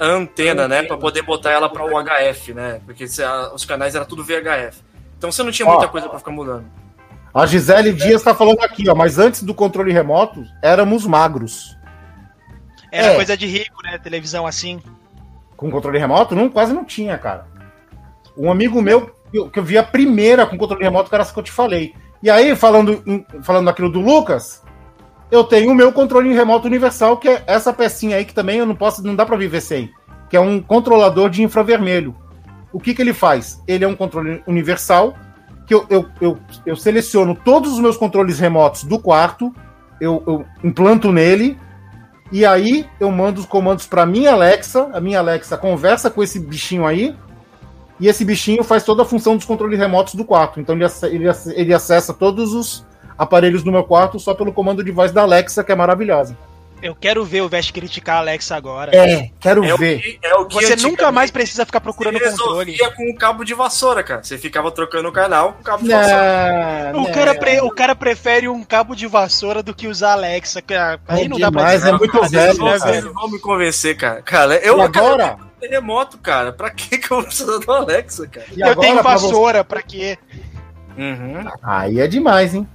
[0.01, 2.81] a antena, né, Pra poder botar ela para o HF, né?
[2.87, 3.05] Porque
[3.53, 4.83] os canais era tudo VHF.
[5.18, 5.72] Então você não tinha Ó.
[5.72, 6.64] muita coisa pra ficar mudando.
[7.35, 11.77] A Gisele Dias tá falando aqui, ó, mas antes do controle remoto, éramos magros.
[12.90, 13.14] Era É.
[13.16, 13.98] coisa de rico, né?
[13.98, 14.81] Televisão assim.
[15.59, 17.47] Com controle remoto, não, quase não tinha, cara.
[18.37, 19.11] Um amigo meu,
[19.53, 21.94] que eu, vi a primeira com controle remoto, era essa que eu te falei.
[22.23, 23.03] E aí, falando,
[23.42, 24.62] falando daquilo do Lucas,
[25.33, 28.66] eu tenho o meu controle remoto universal, que é essa pecinha aí que também eu
[28.66, 29.90] não posso, não dá pra viver sem,
[30.31, 32.14] que é um controlador de infravermelho.
[32.73, 33.61] O que que ele faz?
[33.66, 35.16] Ele é um controle universal,
[35.66, 39.53] que eu, eu, eu, eu seleciono todos os meus controles remotos do quarto,
[40.01, 41.59] eu, eu implanto nele,
[42.31, 46.38] e aí eu mando os comandos para minha Alexa, a minha Alexa conversa com esse
[46.38, 47.17] bichinho aí,
[48.01, 50.61] e esse bichinho faz toda a função dos controles remotos do quarto.
[50.61, 52.87] Então ele, ele, ele acessa todos os
[53.17, 56.37] aparelhos do meu quarto só pelo comando de voz da Alexa, que é maravilhosa.
[56.81, 58.95] Eu quero ver o Vest criticar a Alexa agora.
[58.97, 60.01] É, quero É o ver.
[60.01, 62.79] que, é o que Você nunca mais precisa ficar procurando você controle.
[62.97, 64.23] com um cabo de vassoura, cara.
[64.23, 66.93] Você ficava trocando o canal com o cabo de vassoura.
[66.93, 70.62] Não, O cara, pre- o cara prefere um cabo de vassoura do que usar Alexa.
[70.62, 71.01] cara.
[71.09, 71.95] Aí É não dá pra demais, dizer.
[71.95, 73.07] é muito vezes velho, não né, velho?
[73.07, 74.23] não vão me convencer, cara.
[74.23, 74.91] Cara, eu E agora?
[75.19, 76.53] cara, terremoto, cara.
[76.53, 78.47] Pra que que eu vou precisar do Alexa, cara?
[78.57, 80.17] E Eu agora, tenho pra você- vassoura, pra quê?
[80.97, 81.45] Uhum.
[81.62, 82.67] Aí é demais, hein?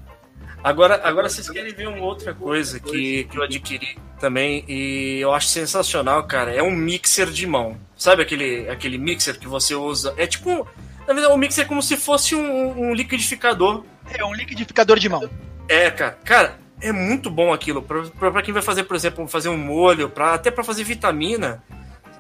[0.64, 5.34] Agora, agora vocês querem ver uma outra coisa que, que eu adquiri também e eu
[5.34, 6.52] acho sensacional, cara.
[6.56, 7.78] É um mixer de mão.
[7.98, 10.14] Sabe aquele, aquele mixer que você usa?
[10.16, 10.66] É tipo.
[11.06, 13.84] Na verdade, um mixer é como se fosse um, um liquidificador.
[14.10, 15.30] É um liquidificador de mão.
[15.68, 16.18] É, cara.
[16.24, 17.82] Cara, é muito bom aquilo.
[17.82, 21.62] Pra quem vai fazer, por exemplo, fazer um molho, pra, até pra fazer vitamina.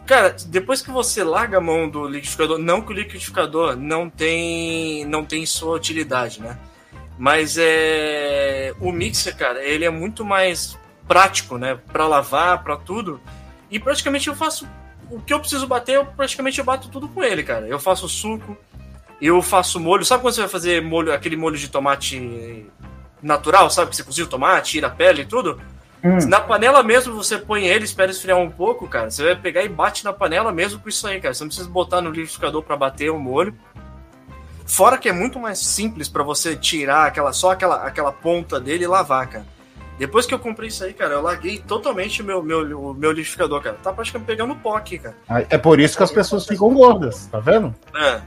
[0.06, 5.06] Cara, depois que você larga a mão do liquidificador, não que o liquidificador não tem,
[5.06, 6.58] não tem sua utilidade, né?
[7.17, 11.78] Mas é o mixer, cara, ele é muito mais prático, né?
[11.91, 13.19] Pra lavar, pra tudo.
[13.69, 14.67] E praticamente eu faço
[15.10, 17.67] o que eu preciso bater, eu praticamente eu bato tudo com ele, cara.
[17.67, 18.58] Eu faço suco,
[19.21, 20.04] eu faço molho.
[20.04, 22.65] Sabe quando você vai fazer molho, aquele molho de tomate
[23.21, 23.91] natural, sabe?
[23.91, 25.62] Que você cozinha o tomate, tira a pele e tudo?
[26.04, 26.17] Hum.
[26.28, 29.10] Na panela mesmo você põe ele, espera esfriar um pouco, cara.
[29.10, 31.34] Você vai pegar e bate na panela mesmo com isso aí, cara.
[31.34, 33.56] Você não precisa botar no liquidificador para bater o molho.
[34.65, 38.86] Fora que é muito mais simples para você tirar aquela só aquela, aquela ponta dele
[38.86, 39.45] e lavar, cara.
[39.97, 43.12] Depois que eu comprei isso aí, cara, eu larguei totalmente o meu, meu, o meu
[43.12, 43.78] liquidificador, cara.
[43.82, 45.15] Tá praticamente pegando pó aqui, cara.
[45.49, 47.73] É por isso que as pessoas ficam gordas, tá vendo?
[47.95, 48.21] É.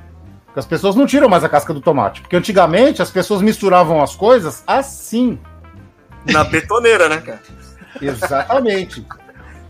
[0.46, 2.20] Porque as pessoas não tiram mais a casca do tomate.
[2.20, 5.38] Porque antigamente as pessoas misturavam as coisas assim.
[6.24, 7.42] Na betoneira, né, cara?
[8.00, 9.04] Exatamente.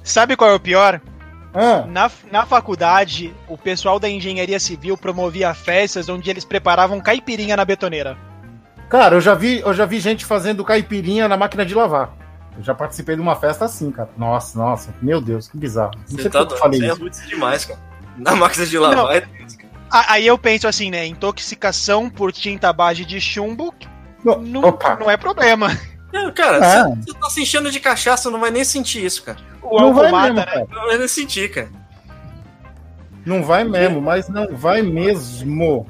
[0.05, 1.01] Sabe qual é o pior?
[1.57, 1.87] Ah.
[1.89, 7.65] Na, na faculdade, o pessoal da engenharia civil promovia festas onde eles preparavam caipirinha na
[7.65, 8.17] betoneira.
[8.91, 12.15] Cara, eu já vi, eu já vi gente fazendo caipirinha na máquina de lavar.
[12.57, 14.11] Eu já participei de uma festa assim, cara.
[14.19, 15.93] Nossa, nossa, meu Deus, que bizarro.
[16.11, 17.81] Não Você tá doido, falei é muito demais, cara.
[18.19, 19.11] Na máquina de lavar não.
[19.11, 19.27] é
[19.91, 21.07] Aí eu penso assim, né?
[21.07, 23.73] Intoxicação por tinta base de chumbo
[24.27, 25.69] não, não, não é problema.
[26.17, 26.85] Não, cara, é.
[26.97, 29.39] você tá se enchendo de cachaça, não vai nem sentir isso, cara.
[29.63, 30.67] O não vai mata, mesmo, né?
[30.71, 31.69] Não vai nem sentir, cara.
[33.25, 35.87] Não vai mesmo, mas não vai mesmo.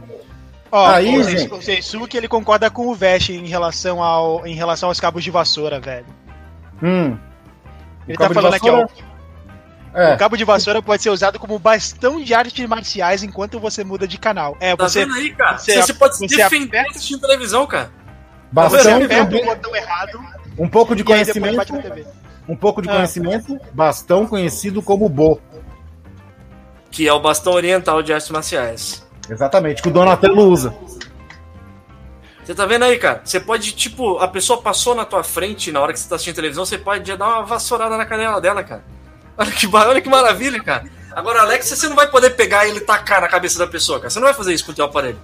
[0.72, 1.52] Ó, Aí, o, gente...
[1.52, 5.30] o Seisuke, ele concorda com o Vest em relação, ao, em relação aos cabos de
[5.30, 6.06] vassoura, velho.
[6.82, 7.16] Hum.
[8.08, 8.86] Ele tá falando aqui, ó.
[9.94, 10.14] É.
[10.14, 14.06] O cabo de vassoura pode ser usado como bastão de artes marciais enquanto você muda
[14.06, 14.54] de canal.
[14.60, 15.56] É, tá você, vendo aí, cara?
[15.56, 16.90] Você, você pode se defender aperta...
[16.90, 17.90] assistindo televisão, cara.
[18.56, 20.18] Bastão, você aperta o botão errado.
[20.58, 21.74] Um pouco de conhecimento.
[22.48, 22.94] Um pouco de ah.
[22.94, 23.60] conhecimento.
[23.70, 25.38] Bastão conhecido como Bo.
[26.90, 29.06] Que é o bastão oriental de artes marciais.
[29.28, 30.74] Exatamente, que o Donatello usa.
[32.42, 33.20] Você tá vendo aí, cara?
[33.22, 36.36] Você pode, tipo, a pessoa passou na tua frente na hora que você tá assistindo
[36.36, 38.84] televisão, você pode já dar uma vassourada na canela dela, cara.
[39.36, 40.86] Olha que, olha que maravilha, cara.
[41.14, 44.08] Agora, Alex, você não vai poder pegar e tacar na cabeça da pessoa, cara.
[44.08, 45.18] Você não vai fazer isso com o teu aparelho.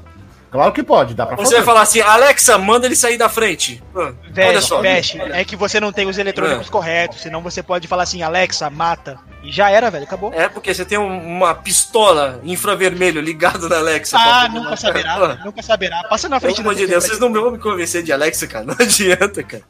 [0.53, 1.49] Claro que pode, dá pra fazer.
[1.49, 3.83] Você vai falar assim, Alexa, manda ele sair da frente.
[3.97, 4.83] Ah, olha só.
[4.83, 6.71] Veste, é que você não tem os eletrônicos é.
[6.71, 9.19] corretos, senão você pode falar assim, Alexa, mata.
[9.43, 10.31] E já era, velho, acabou.
[10.35, 14.19] É, porque você tem um, uma pistola infravermelho ligado na Alexa.
[14.21, 16.05] Ah, nunca saberá, nunca saberá.
[16.05, 18.67] Passa na frente Pelo amor de Deus, vocês não vão me convencer de Alexa, cara.
[18.73, 19.63] Não adianta, cara.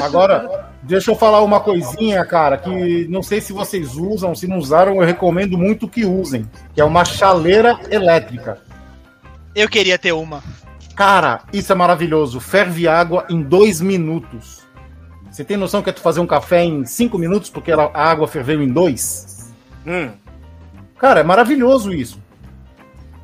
[0.00, 4.58] Agora, deixa eu falar uma coisinha, cara, que não sei se vocês usam, se não
[4.58, 8.58] usaram, eu recomendo muito que usem, que é uma chaleira elétrica.
[9.54, 10.42] Eu queria ter uma.
[10.94, 12.40] Cara, isso é maravilhoso.
[12.40, 14.62] Ferve água em dois minutos.
[15.30, 18.10] Você tem noção que é tu fazer um café em cinco minutos porque ela, a
[18.10, 19.52] água ferveu em dois?
[19.86, 20.10] Hum.
[20.98, 22.20] Cara, é maravilhoso isso.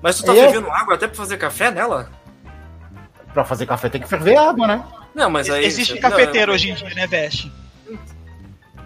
[0.03, 0.41] Mas tu tá é...
[0.41, 2.11] fervendo água até pra fazer café nela?
[3.33, 4.85] Pra fazer café tem que ferver água, né?
[5.15, 5.65] Não, mas aí.
[5.65, 6.01] Existe você...
[6.01, 7.53] cafeteiro não, hoje em dia, né, Veste?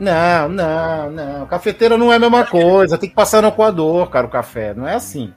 [0.00, 1.46] Não, não, não.
[1.46, 2.98] Cafeteira não é a mesma coisa.
[2.98, 4.74] Tem que passar no coador, cara, o café.
[4.74, 5.32] Não é assim.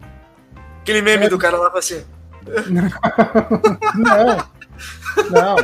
[0.85, 1.29] Aquele meme é...
[1.29, 2.05] do cara lá pra ser.
[3.95, 4.37] não.
[5.31, 5.55] Não.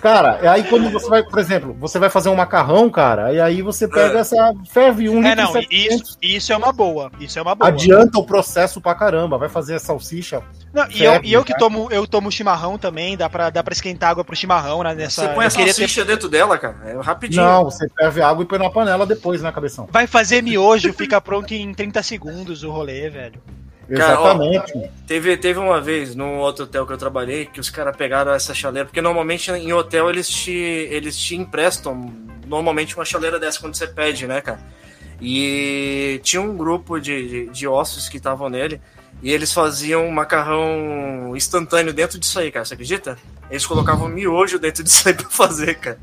[0.00, 3.60] Cara, aí quando você vai, por exemplo, você vai fazer um macarrão, cara, e aí
[3.60, 4.20] você pega é.
[4.20, 4.54] essa.
[4.70, 7.10] Ferve um É, não, isso, isso é uma boa.
[7.18, 7.68] Isso é uma boa.
[7.68, 9.36] Adianta o processo pra caramba.
[9.36, 10.42] Vai fazer a salsicha.
[10.72, 13.64] Não, ferve, e, eu, e eu que tomo, eu tomo chimarrão também, dá pra, dá
[13.64, 14.94] pra esquentar água pro chimarrão, né?
[14.94, 16.12] Nessa, você põe a salsicha ter...
[16.12, 16.76] dentro dela, cara.
[16.84, 17.42] É rapidinho.
[17.42, 19.88] Não, você ferve água e põe na panela depois, né, cabeção?
[19.90, 23.42] Vai fazer miojo, fica pronto em 30 segundos o rolê, velho.
[23.88, 24.72] Exatamente.
[24.72, 27.96] Cara, ó, teve, teve uma vez num outro hotel que eu trabalhei que os caras
[27.96, 32.12] pegaram essa chaleira, porque normalmente em hotel eles te, eles te emprestam
[32.46, 34.60] normalmente uma chaleira dessa quando você pede, né, cara?
[35.20, 38.80] E tinha um grupo de, de, de ossos que estavam nele
[39.22, 42.64] e eles faziam macarrão instantâneo dentro disso aí, cara.
[42.64, 43.16] Você acredita?
[43.50, 45.98] Eles colocavam miojo dentro disso aí pra fazer, cara.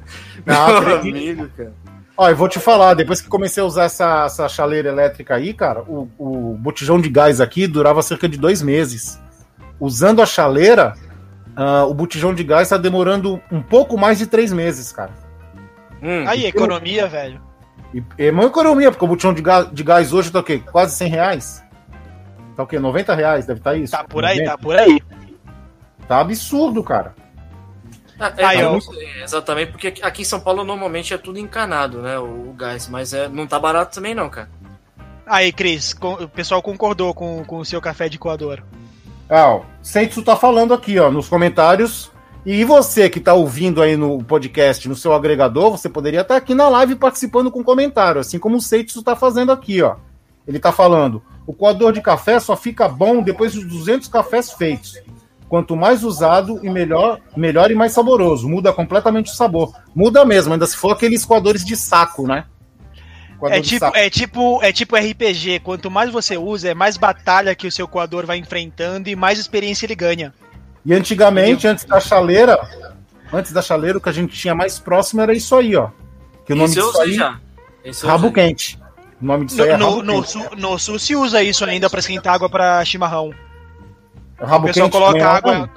[0.46, 1.74] Não, Meu amigo, cara.
[2.22, 5.56] Ó, eu vou te falar, depois que comecei a usar essa, essa chaleira elétrica aí,
[5.56, 9.20] cara, o, o botijão de gás aqui durava cerca de dois meses.
[9.80, 10.94] Usando a chaleira,
[11.58, 15.10] uh, o botijão de gás tá demorando um pouco mais de três meses, cara.
[16.00, 17.10] Hum, aí, economia, eu...
[17.10, 17.42] velho.
[17.92, 20.60] E, é uma economia, porque o botijão de gás, de gás hoje tá o quê?
[20.72, 21.64] Quase 100 reais?
[22.56, 22.78] Tá o quê?
[22.78, 23.94] 90 reais, deve estar tá isso?
[23.94, 24.52] Tá por aí, 90.
[24.52, 25.02] tá por aí.
[26.08, 27.16] Tá absurdo, cara.
[28.38, 28.78] É, Aí, eu...
[29.24, 32.20] Exatamente, porque aqui em São Paulo normalmente é tudo encanado, né?
[32.20, 34.50] O, o gás, mas é, não tá barato também, não, cara.
[35.26, 38.62] Aí, Cris, o pessoal concordou com, com o seu café de coador.
[39.30, 42.12] Ah, o Seitsu tá falando aqui, ó, nos comentários.
[42.46, 46.38] E você que tá ouvindo aí no podcast, no seu agregador, você poderia estar tá
[46.38, 49.96] aqui na live participando com comentário, assim como o Seitsu tá fazendo aqui, ó.
[50.48, 55.00] Ele tá falando: o coador de café só fica bom depois dos 200 cafés feitos.
[55.52, 58.48] Quanto mais usado e melhor, melhor e mais saboroso.
[58.48, 59.74] Muda completamente o sabor.
[59.94, 62.46] Muda mesmo, ainda se for aqueles coadores de saco, né?
[63.50, 65.60] é tipo, é tipo, é tipo RPG.
[65.60, 69.40] Quanto mais você usa, é mais batalha que o seu coador vai enfrentando e mais
[69.40, 70.34] experiência ele ganha.
[70.86, 71.72] E antigamente, Entendeu?
[71.72, 72.58] antes da chaleira,
[73.34, 75.90] antes da chaleira, o que a gente tinha mais próximo era isso aí, ó.
[76.46, 77.38] Que o nome Isso disso aí já.
[77.84, 78.80] Esse rabo quente.
[79.22, 80.32] O nome disso aí é No, rabo no, no, quente.
[80.32, 83.34] sul, no sul se usa isso ainda pra esquentar água pra chimarrão.
[84.42, 85.54] Rabo o pessoal quente coloca é água.
[85.60, 85.70] nome?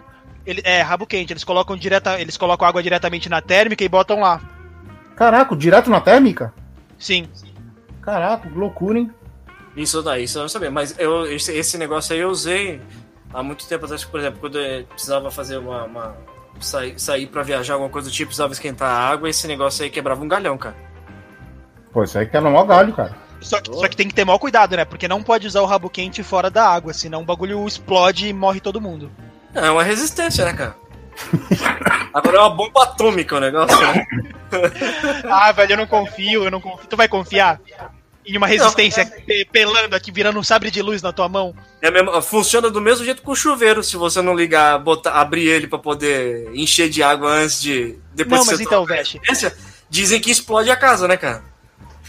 [0.46, 1.32] Ele, é, rabo quente.
[1.32, 4.40] Eles colocam, direta, eles colocam água diretamente na térmica e botam lá.
[5.16, 6.52] Caraca, direto na térmica?
[6.98, 7.28] Sim.
[8.02, 9.10] Caraca, loucura, hein?
[9.76, 10.70] Isso daí, isso eu não sabia.
[10.70, 12.80] Mas eu, esse, esse negócio aí eu usei
[13.32, 15.84] há muito tempo atrás, por exemplo, quando eu precisava fazer uma.
[15.84, 16.16] uma
[16.60, 19.90] sair, sair pra viajar, alguma coisa do tipo, precisava esquentar a água, esse negócio aí
[19.90, 20.76] quebrava um galhão, cara.
[21.92, 23.23] Pô, isso aí que é no maior galho, cara.
[23.40, 24.84] Só que, só que tem que ter maior cuidado, né?
[24.84, 28.32] Porque não pode usar o rabo quente fora da água, senão o bagulho explode e
[28.32, 29.10] morre todo mundo.
[29.54, 30.76] É uma resistência, né, cara?
[32.12, 34.06] Agora é uma bomba atômica o negócio, né?
[35.28, 36.86] Ah, velho, eu não confio, eu não confio.
[36.88, 37.60] Tu vai confiar
[38.24, 41.54] em uma resistência pe- pelando aqui, virando um sabre de luz na tua mão?
[41.82, 45.46] É mesmo, funciona do mesmo jeito que o chuveiro, se você não ligar, botar, abrir
[45.48, 47.98] ele pra poder encher de água antes de.
[48.14, 49.20] Depois Não, mas então, Veste.
[49.90, 51.42] Dizem que explode a casa, né, cara?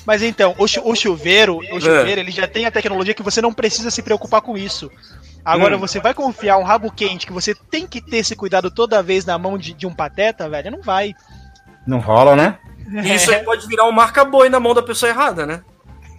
[0.05, 3.41] Mas então, o, chu- o chuveiro, o chuveiro, ele já tem a tecnologia que você
[3.41, 4.91] não precisa se preocupar com isso.
[5.43, 5.79] Agora, Hum.
[5.79, 9.25] você vai confiar um rabo quente que você tem que ter esse cuidado toda vez
[9.25, 10.71] na mão de, de um pateta, velho?
[10.71, 11.13] Não vai.
[11.87, 12.57] Não rola, né?
[13.03, 15.61] E isso aí pode virar um marca-boi na mão da pessoa errada, né?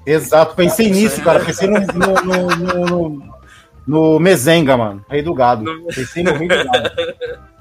[0.05, 1.24] Exato, pensei Isso nisso, aí.
[1.24, 1.45] cara.
[1.45, 3.37] Pensei no, no, no, no, no-
[3.87, 5.05] no Mezenga, mano.
[5.09, 5.64] Rei do gado.
[5.95, 6.91] Pensei no rei do gado.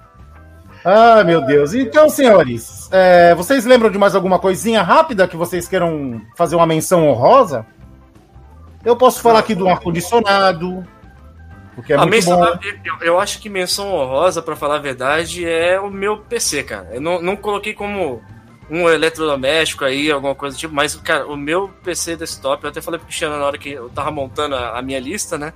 [0.85, 1.73] Ah, meu Deus.
[1.73, 6.67] Então, senhores, é, vocês lembram de mais alguma coisinha rápida que vocês queiram fazer uma
[6.67, 7.65] menção honrosa?
[8.83, 10.85] Eu posso falar aqui do ar-condicionado,
[11.73, 12.59] porque é muito menção, bom.
[12.83, 16.89] eu, eu acho que menção honrosa, pra falar a verdade, é o meu PC, cara.
[16.93, 18.21] Eu não, não coloquei como
[18.69, 22.79] um eletrodoméstico aí, alguma coisa do tipo, mas, cara, o meu PC desktop, eu até
[22.79, 25.51] falei pro Cristiano na hora que eu tava montando a, a minha lista, né?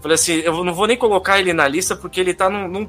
[0.00, 2.88] Falei assim, eu não vou nem colocar ele na lista porque ele tá num, num,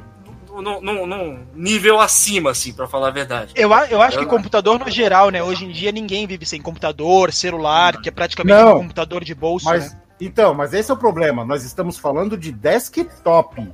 [0.62, 3.53] num- num- num nível acima, assim, pra falar a verdade.
[3.55, 5.41] Eu, a- eu acho Eu que computador no geral, né?
[5.43, 8.78] Hoje em dia ninguém vive sem computador, celular, que é praticamente Não.
[8.78, 9.99] um computador de bolso, Mas, né?
[10.22, 11.43] então, mas esse é o problema.
[11.45, 13.68] Nós estamos falando de desktop.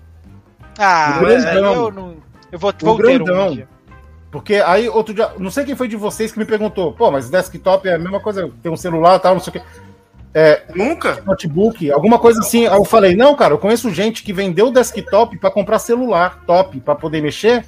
[0.77, 1.73] Ah, o mas grandão.
[1.75, 2.15] eu não.
[2.51, 3.53] Eu vou, vou ter um grandão.
[3.53, 3.67] dia.
[4.31, 7.29] Porque aí, outro dia, não sei quem foi de vocês que me perguntou, pô, mas
[7.29, 9.61] desktop é a mesma coisa, tem um celular e tal, não sei o quê.
[10.73, 11.21] Nunca?
[11.25, 12.65] notebook, alguma coisa assim.
[12.65, 16.79] Aí eu falei, não, cara, eu conheço gente que vendeu desktop pra comprar celular top
[16.79, 17.65] pra poder mexer.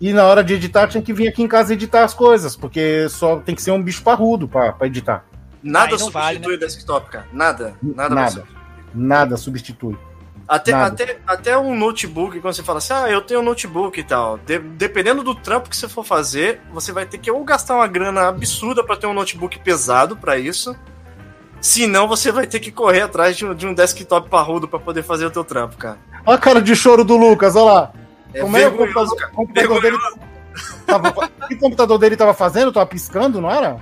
[0.00, 3.08] E na hora de editar tinha que vir aqui em casa editar as coisas, porque
[3.08, 5.24] só tem que ser um bicho parrudo pra, pra editar.
[5.62, 7.26] Nada não vale, substitui o desktop, cara.
[7.32, 7.74] Nada.
[7.82, 8.14] Nada.
[8.14, 8.44] Nada.
[8.94, 9.96] Nada substitui.
[10.48, 10.86] Até, Nada.
[11.02, 14.38] até, até um notebook, quando você fala assim, ah, eu tenho um notebook e tal.
[14.38, 17.86] de- dependendo do trampo que você for fazer, você vai ter que ou gastar uma
[17.88, 20.76] grana absurda pra ter um notebook pesado pra isso.
[21.60, 25.02] Senão você vai ter que correr atrás de um, de um desktop parrudo pra poder
[25.02, 25.98] fazer o teu trampo, cara.
[26.24, 27.92] Olha a cara de choro do Lucas, olha lá.
[28.34, 29.32] É Como é o computador, cara.
[29.32, 29.96] computador dele?
[30.86, 32.72] Tava, o que o computador dele tava fazendo?
[32.72, 33.78] Tava piscando, não era?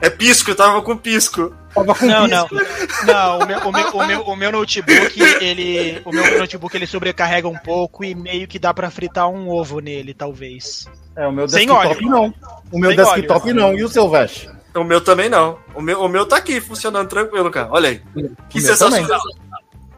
[0.00, 1.54] É pisco, eu tava com pisco.
[1.74, 2.54] Tava com Não, pisco.
[2.54, 3.14] não.
[3.14, 6.00] Não, o meu, o meu, o meu, o meu notebook, ele.
[6.06, 9.78] O meu notebook ele sobrecarrega um pouco e meio que dá pra fritar um ovo
[9.80, 10.86] nele, talvez.
[11.14, 12.08] É, o meu Sem desktop óleo.
[12.10, 12.34] não.
[12.72, 13.54] O meu Sem desktop óleo.
[13.54, 13.74] não.
[13.74, 14.48] E o seu Vest?
[14.74, 15.58] O meu também não.
[15.74, 17.68] O meu, o meu tá aqui funcionando tranquilo, cara.
[17.70, 18.02] Olha aí.
[18.48, 19.20] Que O sensacional.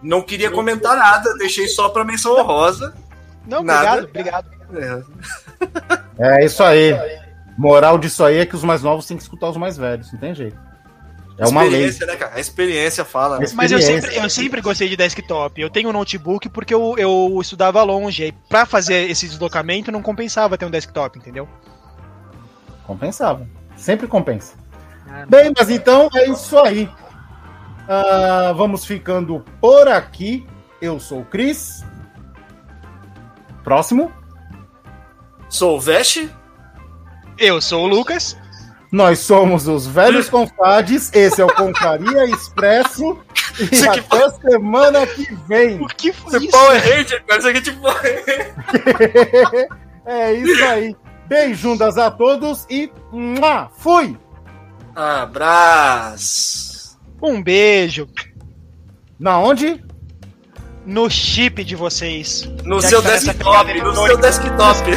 [0.03, 2.95] Não queria comentar nada, deixei só pra menção honrosa.
[3.47, 4.05] Não, Nada.
[4.05, 5.07] obrigado, obrigado.
[6.19, 6.41] É.
[6.41, 6.93] É isso aí.
[7.57, 10.19] Moral disso aí é que os mais novos têm que escutar os mais velhos, não
[10.19, 10.57] tem jeito.
[11.39, 11.71] É uma lei.
[11.87, 12.33] experiência, né, cara?
[12.37, 13.35] A experiência fala.
[13.37, 13.41] né?
[13.43, 14.11] Mas- Mas eu Experiência.
[14.11, 15.61] sempre, eu sempre gostei de desktop.
[15.61, 18.25] Eu tenho um notebook porque eu, eu estudava longe.
[18.25, 21.49] Aí pra fazer esse deslocamento não compensava ter um desktop, entendeu?
[22.87, 23.47] Compensava.
[23.77, 24.55] Sempre compensa.
[25.29, 26.89] Bem, mas então é isso aí.
[27.89, 30.47] Ah, vamos ficando por aqui.
[30.81, 31.85] Eu sou o Cris.
[33.63, 34.13] Próximo.
[35.49, 36.31] Sou o Veste.
[37.39, 38.37] Eu sou o Lucas.
[38.91, 41.11] Nós somos os velhos confrades.
[41.15, 43.19] Esse é o Confraria Expresso.
[43.59, 45.81] E Isso aqui até semana que vem.
[45.81, 46.59] O que foi Esse isso?
[46.59, 47.39] Power Ranger, cara.
[47.39, 47.81] Isso aqui é tipo.
[50.07, 50.97] é isso aí.
[51.27, 52.93] Beijundas a todos e
[53.77, 54.19] fui!
[54.95, 56.99] Abraço.
[57.21, 58.09] Um beijo
[59.19, 59.83] Na onde?
[60.85, 62.51] no chip de vocês.
[62.65, 64.91] No Já seu nessa desktop, no seu desktop.